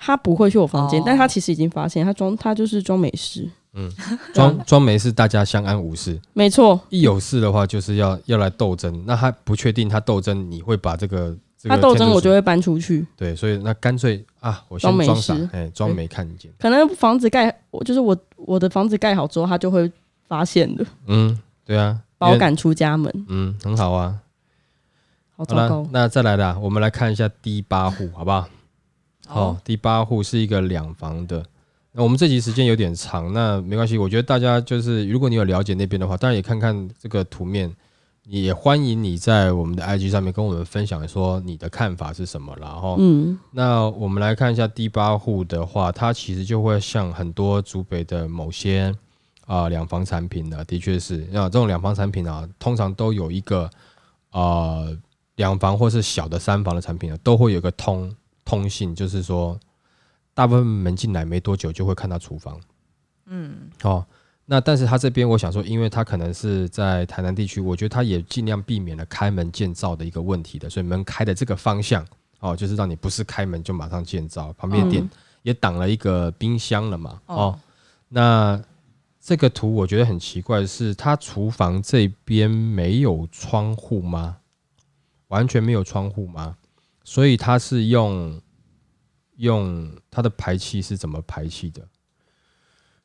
[0.05, 3.91] 他不会去我房间，但他其实已经发现，他装他就是装没事，嗯，
[4.35, 6.79] 装装没事，大家相安无事，没错。
[6.91, 9.03] 一有事的话，就是要要来斗争。
[9.07, 13.07] 那他不确定他斗争，你会把这个他斗争，我就会搬出去。
[13.17, 16.53] 对，所以那干脆啊，我先装傻，哎，装没看见。
[16.59, 19.91] 可能房子盖，我就是我我的房子盖好之后，他就会
[20.29, 20.85] 发现的。
[21.07, 23.11] 嗯，对啊，把我赶出家门。
[23.29, 24.19] 嗯，很好啊。
[25.37, 25.87] 好糟糕。
[25.91, 28.47] 那再来啦，我们来看一下第八户，好不好？
[29.27, 31.45] 好、哦，第八户是一个两房的。
[31.93, 33.97] 那我们这集时间有点长，那没关系。
[33.97, 37.73] 我觉得大家就是，如果你有了解那边的话，当然也看看这个图面，
[38.25, 42.53] 也欢迎你在我们的 IG 上面跟我们分享说你的看法是什么。
[42.61, 48.93] 然后，嗯，那我们来看一下第八户的话，它其实就会像很多竹北的某些
[49.47, 53.71] 啊呃、两房产品呢，的确是，那这种两房产品啊，通常都有一个
[54.33, 54.97] 呃
[55.37, 58.13] 两房或是小的三房的产品呢，都会有一个通。
[58.45, 59.59] 通信就是说，
[60.35, 62.61] 大部分门进来没多久就会看到厨房，
[63.27, 64.05] 嗯，哦，
[64.45, 72.07] 那但是他这边我想说，因为他可能是在台南地区，我觉得他也尽量避免了开门见灶的一个问题的，所以门开的这个方向，
[72.41, 75.09] 哦，就是让你不是开门就马上见灶，旁边的店
[75.43, 77.59] 也挡了一个冰箱了嘛，哦，
[78.09, 78.63] 那
[79.21, 84.37] 这个图我觉得很奇怪是，它厨房这边没有窗户吗？
[85.29, 86.57] 完全没有窗户吗？
[87.05, 88.41] 所以它是用
[89.37, 91.87] 用它的排气是怎么排气的？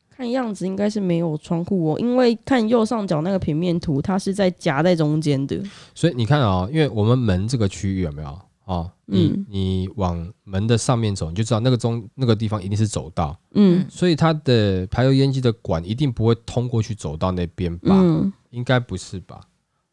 [0.09, 5.61] 看样子应该是没有窗户哦，因为看右上角那个平面图，它是在夹在中间的。
[5.93, 8.41] 所以你看啊、哦，因为我们门这个区域有没有？
[8.65, 17.95] 哦，你、嗯、你往门的上面走，你就知道那个中那个地方一定是走道，嗯，所以它的排油烟机的管一定不会通过去走到那边吧？
[17.99, 19.41] 嗯，应该不是吧？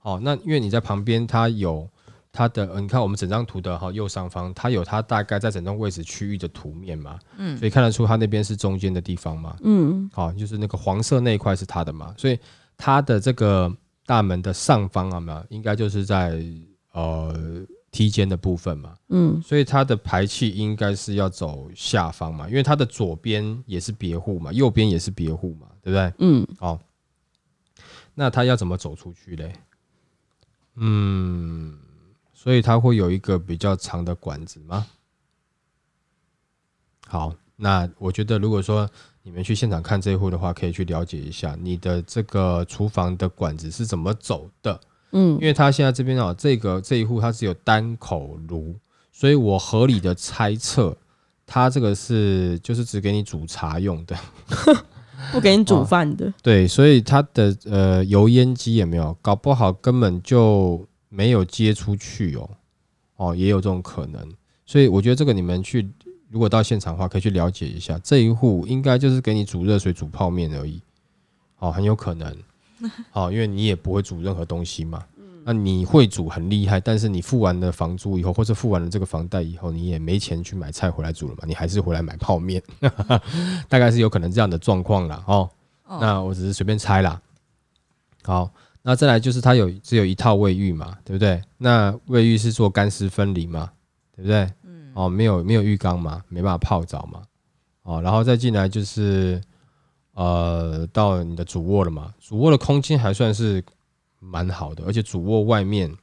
[0.03, 1.89] 哦，那因为你在旁边，它有
[2.37, 12.39] 它的，你看我们整张图的哈右上方，它有它大概在整栋位置区域的图面嘛，嗯，所以看得出它那边是中间的地方嘛，嗯，好、哦，就是那个黄色那一块是它的嘛，所以
[12.77, 13.75] 它的这个
[14.05, 16.41] 大门的上方啊嘛，应该就是在
[16.93, 17.67] 呃。
[17.93, 26.13] 梯间的部分嘛，嗯，所以它的排气应该是要走下方嘛，因为它的左边也是别户嘛，右边也是别户嘛，对不对？
[26.19, 26.79] 嗯，好，
[28.13, 29.51] 那它要怎么走出去嘞？
[30.75, 31.79] 嗯，
[32.47, 34.87] 所以它会有一个比较长的管子吗？
[37.09, 38.89] 好，那我觉得如果说
[39.25, 44.81] 你们去现场看这一户的话，可以去了解一下你的这个厨房的管子是怎么走的。
[45.11, 48.77] 嗯，因为它现在这边啊，这个这一户它是有单口炉，
[49.11, 50.97] 所以我合理的猜测，
[51.45, 54.17] 它这个是就是只给你煮茶用的，
[55.35, 56.33] 不给你煮饭的。
[56.45, 60.87] 对，所以它的呃油烟机也没有，搞不好根本就
[61.17, 62.51] 没有接出去哦，
[63.17, 64.31] 哦，也有这种可能。
[64.67, 65.89] 所以我觉得这个你们去
[66.29, 70.83] 如果到现场的话，可以去了解一下，这一户应该就是给你煮热水、煮泡面而已，
[71.59, 72.37] 哦，很有可能。
[73.11, 75.03] 好， 因为你也不会煮任何东西嘛。
[75.49, 81.45] 那你会煮很厉害，但是你付完了房租以后，或者付完了这个房贷以后，你也没钱去买菜回来煮了嘛？
[81.47, 82.63] 你还是回来买泡面，
[83.71, 85.25] 大概是有可能这样的状况啦。
[85.27, 85.49] 哦。
[85.89, 87.23] 那我只是随便猜啦。
[88.25, 88.51] 好，
[88.87, 91.43] 那再来就是它有只有一套卫浴嘛，对不对？
[91.59, 93.73] 那卫浴是做干湿分离嘛，
[94.15, 94.49] 对不对？
[94.95, 97.23] 哦，没有没有浴缸嘛，没办法泡澡嘛。
[97.83, 99.43] 哦，然后再进来就是。
[100.19, 102.15] 呃，到你的主卧了嘛？
[102.19, 103.63] 主卧的空间还算是
[104.19, 105.95] 蛮好的，而且主卧外面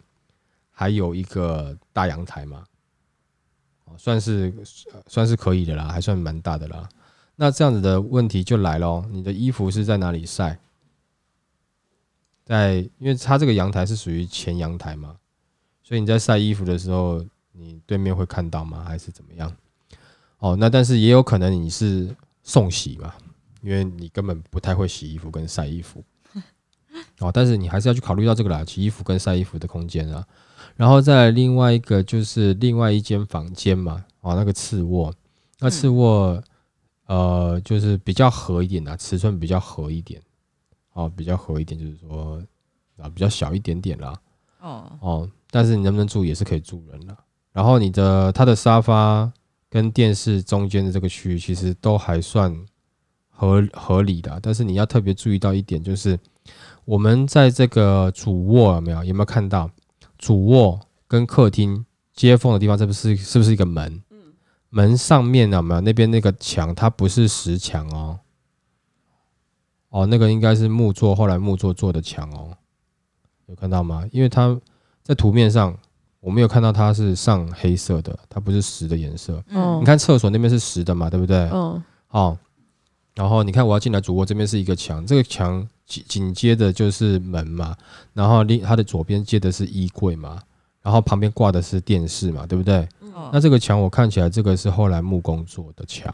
[0.69, 2.63] 还有一个大阳台嘛，
[3.97, 4.53] 算是
[5.07, 6.87] 算是可以的啦，还算蛮大的啦。
[7.35, 10.59] 那这样子的问题就来咯，你的衣服是在哪里晒？
[12.45, 15.15] 在，因为它这个阳台是属于前阳台嘛，
[15.83, 18.83] 所以你在晒衣服的时候，你对面会看到吗？
[18.87, 19.53] 还是怎么样？
[20.39, 23.13] 哦，那但是也有可能你是送洗嘛。
[23.61, 26.03] 因为你根本不太会洗衣服跟晒衣服，
[27.19, 30.27] 哦，但是你还是要去考虑到这个啦，洗衣服跟晒衣服的空间啊，
[30.75, 35.13] 然后再另外一个就是另外一间房间嘛，哦，那个次卧，
[35.59, 36.43] 那次卧，
[37.05, 40.21] 呃，就是比较合一点啊，尺寸比较合一点，
[40.93, 42.41] 哦，比较合一点，就是说
[42.97, 44.13] 啊，比较小一点点啦，
[44.61, 47.17] 哦哦，但是你能不能住也是可以住人的，
[47.51, 49.31] 然后你的它的沙发
[49.69, 52.65] 跟电视中间的这个区域其实都还算。
[53.35, 56.17] 合合理的，但是你要特别注意到一点，就是
[56.85, 59.69] 我们在这个主卧有没有有没有看到
[60.19, 61.83] 主卧跟客厅
[62.13, 64.03] 接缝的地方，这不是是不是一个门？
[64.69, 66.73] 门上面有没有那边那个墙？
[66.75, 68.19] 它不是石墙哦，
[69.93, 72.49] 哦，那个应该是木作，后来木作做的墙哦，
[73.45, 74.03] 有看到吗？
[74.11, 74.59] 因为它
[75.03, 75.77] 在图面上
[76.19, 79.43] 我没有看到它是上黑色的，它不是石的颜色。
[79.49, 81.37] 嗯，你看厕所那边是实的嘛，对不对？
[81.53, 82.37] 嗯，哦。
[83.13, 87.77] 然后你看，我要进来主卧这边是一个墙，这个墙紧紧接着就是门嘛，
[88.13, 90.41] 然后另它的左边接的是衣柜嘛，
[90.81, 92.89] 然后旁边挂的是电视嘛，对不对？
[93.13, 96.11] 哦、那这个墙我看起来这个是后来木工做的墙，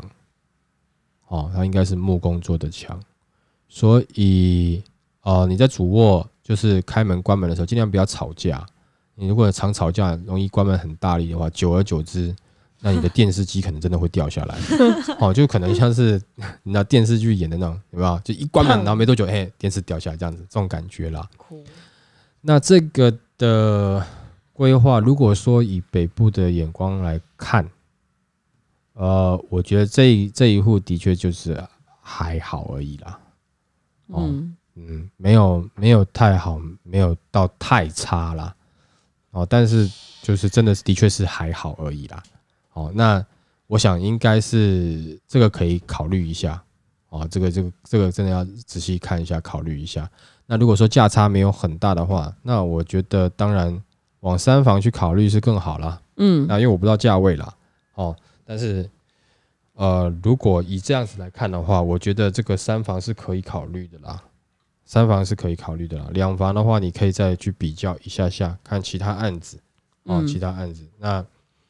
[1.29, 2.99] 哦，它应该是木工做的墙，
[3.69, 4.83] 所以
[5.21, 8.65] 哦、呃，你在主卧就是开门关门的时候尽量不要吵架，
[9.15, 12.35] 你如果常吵架，容易关门很大力的话，久而久之。
[12.81, 14.57] 那你的电视机可能真的会掉下来，
[15.19, 16.21] 哦，就可能像是
[16.63, 18.17] 那电视剧演的那种，有没有？
[18.23, 21.27] 就一关门，然后没多久，哎，电视掉下来这样子，这种感觉啦。
[22.39, 24.01] 那这个的
[24.53, 27.69] 规划，如果说以北部的眼光来看，
[28.93, 31.61] 呃，我觉得这一这一户的确就是
[32.01, 33.19] 还好而已啦。
[34.15, 38.55] 嗯嗯，没有没有太好，没有到太差啦。
[39.31, 39.89] 哦，但是
[40.21, 42.23] 就是真的的确是还好而已啦。
[42.73, 43.23] 哦，那
[43.67, 46.61] 我想应该是这个可以考虑一下
[47.09, 50.09] 哦，这个这个这个真的要仔细看一下，考虑一下。
[50.47, 53.79] 那如果说价差没有很大的话，那我觉得当然
[54.21, 56.01] 往三房去考虑是更好啦。
[56.17, 57.53] 嗯，那因为我不知道价位啦，
[57.93, 58.89] 哦，但是
[59.79, 64.21] 呃，如果以这样子来看的话，我觉得这个三房是可以考虑的啦。
[64.83, 69.57] 三房是可以考虑的啦，两房的话，你可以再去比较一下下，看其他案子
[70.03, 70.83] 哦，其他案子。
[70.83, 71.25] 嗯、那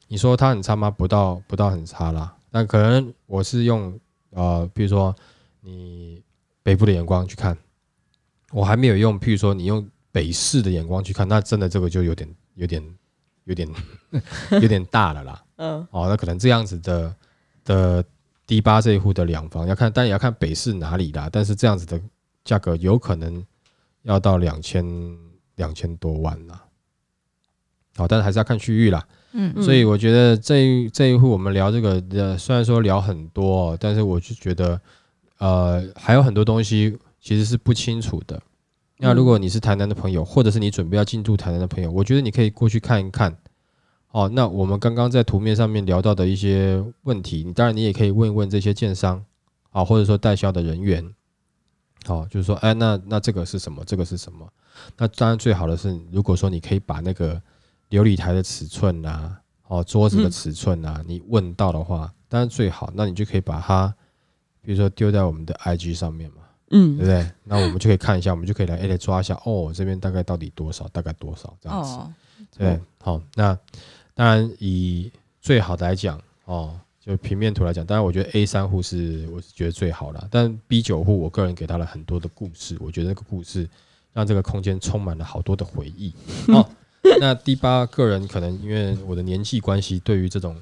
[0.08, 0.90] 你说它很差吗？
[0.90, 2.36] 不到，不到很差啦。
[2.50, 3.94] 但可能我是用
[4.32, 5.16] 呃，比如说
[5.62, 6.24] 你
[6.64, 7.56] 北部的眼光去看，
[8.52, 12.84] 我还没有用，譬如说你用北市的眼光去看，那真的这个就有点、有点、
[13.44, 13.70] 有点、
[14.50, 15.44] 有点大了啦。
[15.58, 17.16] 嗯，哦，那可能这样子的。
[17.70, 18.04] 的
[18.48, 21.30] D 八这一户的两房要看，但也要看北市哪里啦。
[21.32, 22.02] 但是这样子的
[22.44, 23.46] 价格有可能
[24.02, 24.84] 要到两千
[25.56, 26.66] 两千多万啦。
[27.96, 29.08] 好，但是还是要看区域啦。
[29.34, 34.82] 嗯，所以我觉得这一这一户我们聊这个，呃，虽然说聊很多，但是我就觉得，
[35.38, 38.42] 呃，还有很多东西其实是不清楚的。
[38.98, 43.38] 那如果你是台南的朋友，或者是你准备要进驻台南的朋友，我觉得你可以过去看一看。
[44.12, 49.24] 哦，那我们刚刚在图面上面聊到的一些问题，你当然你也可以问一问这些建商，
[49.70, 51.14] 啊，或者说代销的人员，
[52.06, 53.84] 好，就是说，哎，那那这个是什么？
[53.86, 54.52] 这个是什么？
[54.98, 57.40] 那当然最好的是，如果说你可以把那个
[57.92, 63.94] 琉璃台的尺寸啊，哦，桌子的尺寸啊，你问到的话，当然最好，那你就可以把它，
[64.64, 66.38] 比如说丢在我们的 IG 上面嘛，
[66.72, 67.32] 嗯，对不对？
[67.44, 70.88] 那我们就可以看一下，我们就可以来哎来抓一下，哦，这边大概到底多少？
[70.88, 72.00] 大概多少这样子？
[72.58, 73.56] 对，好，那。
[74.20, 75.10] 当然，以
[75.40, 83.66] 最好的来讲，哦，就平面图来讲，当然我觉得 A 三户是我是觉得最好的，但 B 九户我个人给他了很多的故事，我觉得那个故事
[84.12, 86.14] 让这个空间充满了好多的回忆。
[86.52, 86.70] 哦，
[87.22, 90.54] 那第八个人可能因为我的年纪关系，对于这种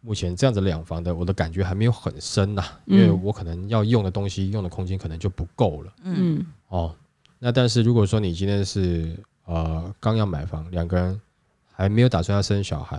[0.00, 5.92] 目前这样子两房的，我的感觉还没有很深呐，因为我可能要用的东西用的空间可能就不够了。
[6.02, 6.92] 嗯，哦，
[7.38, 11.20] 那但是如果说你今天是呃刚要买房，两个人。
[11.76, 12.96] 还没有打算要生小孩，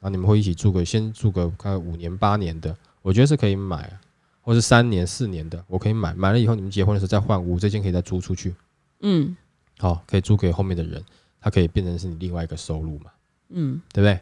[0.00, 3.92] 然后你们会一起住个，先住个看五年八年的，我觉得是可以买，
[4.40, 6.14] 或是三年四年的，我可以买。
[6.14, 8.54] 买了以后你们结婚的时候再换屋，这间可以再租出去。
[9.02, 9.36] 嗯，
[9.78, 11.04] 好，可以租给后面的人，
[11.38, 13.10] 它可以变成是你另外一个收入嘛。
[13.50, 14.18] 嗯，对不对？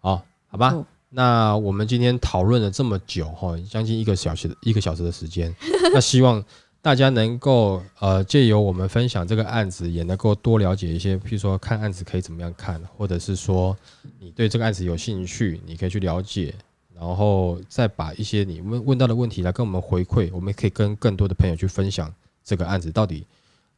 [0.00, 0.74] 好，好吧。
[0.74, 5.54] 哦、那我们今天讨论了这么久哈，将近一个小时的一个小时的时间，
[5.94, 6.44] 那希望。
[6.82, 13.76] 大家能够呃借由我们分享这个案子，也能够多了解一些，譬如说看案子可以怎么样看，或者是说
[14.18, 16.54] 你对这个案子有兴趣，你可以去了解，
[16.94, 22.10] 然后再把一些你问问到的问题来跟我们回馈，我们可以跟更多的朋友去分享
[22.42, 23.26] 这个案子到底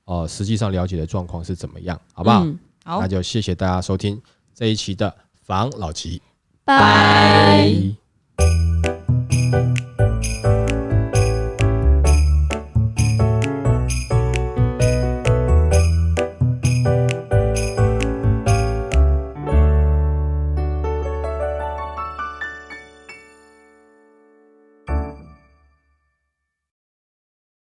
[0.04, 2.44] 呃实际上了解的状况是怎么样，好不好？
[2.44, 4.22] 嗯、好，那就谢谢大家收听
[4.54, 6.22] 这一期的房老吉，
[6.64, 7.72] 拜。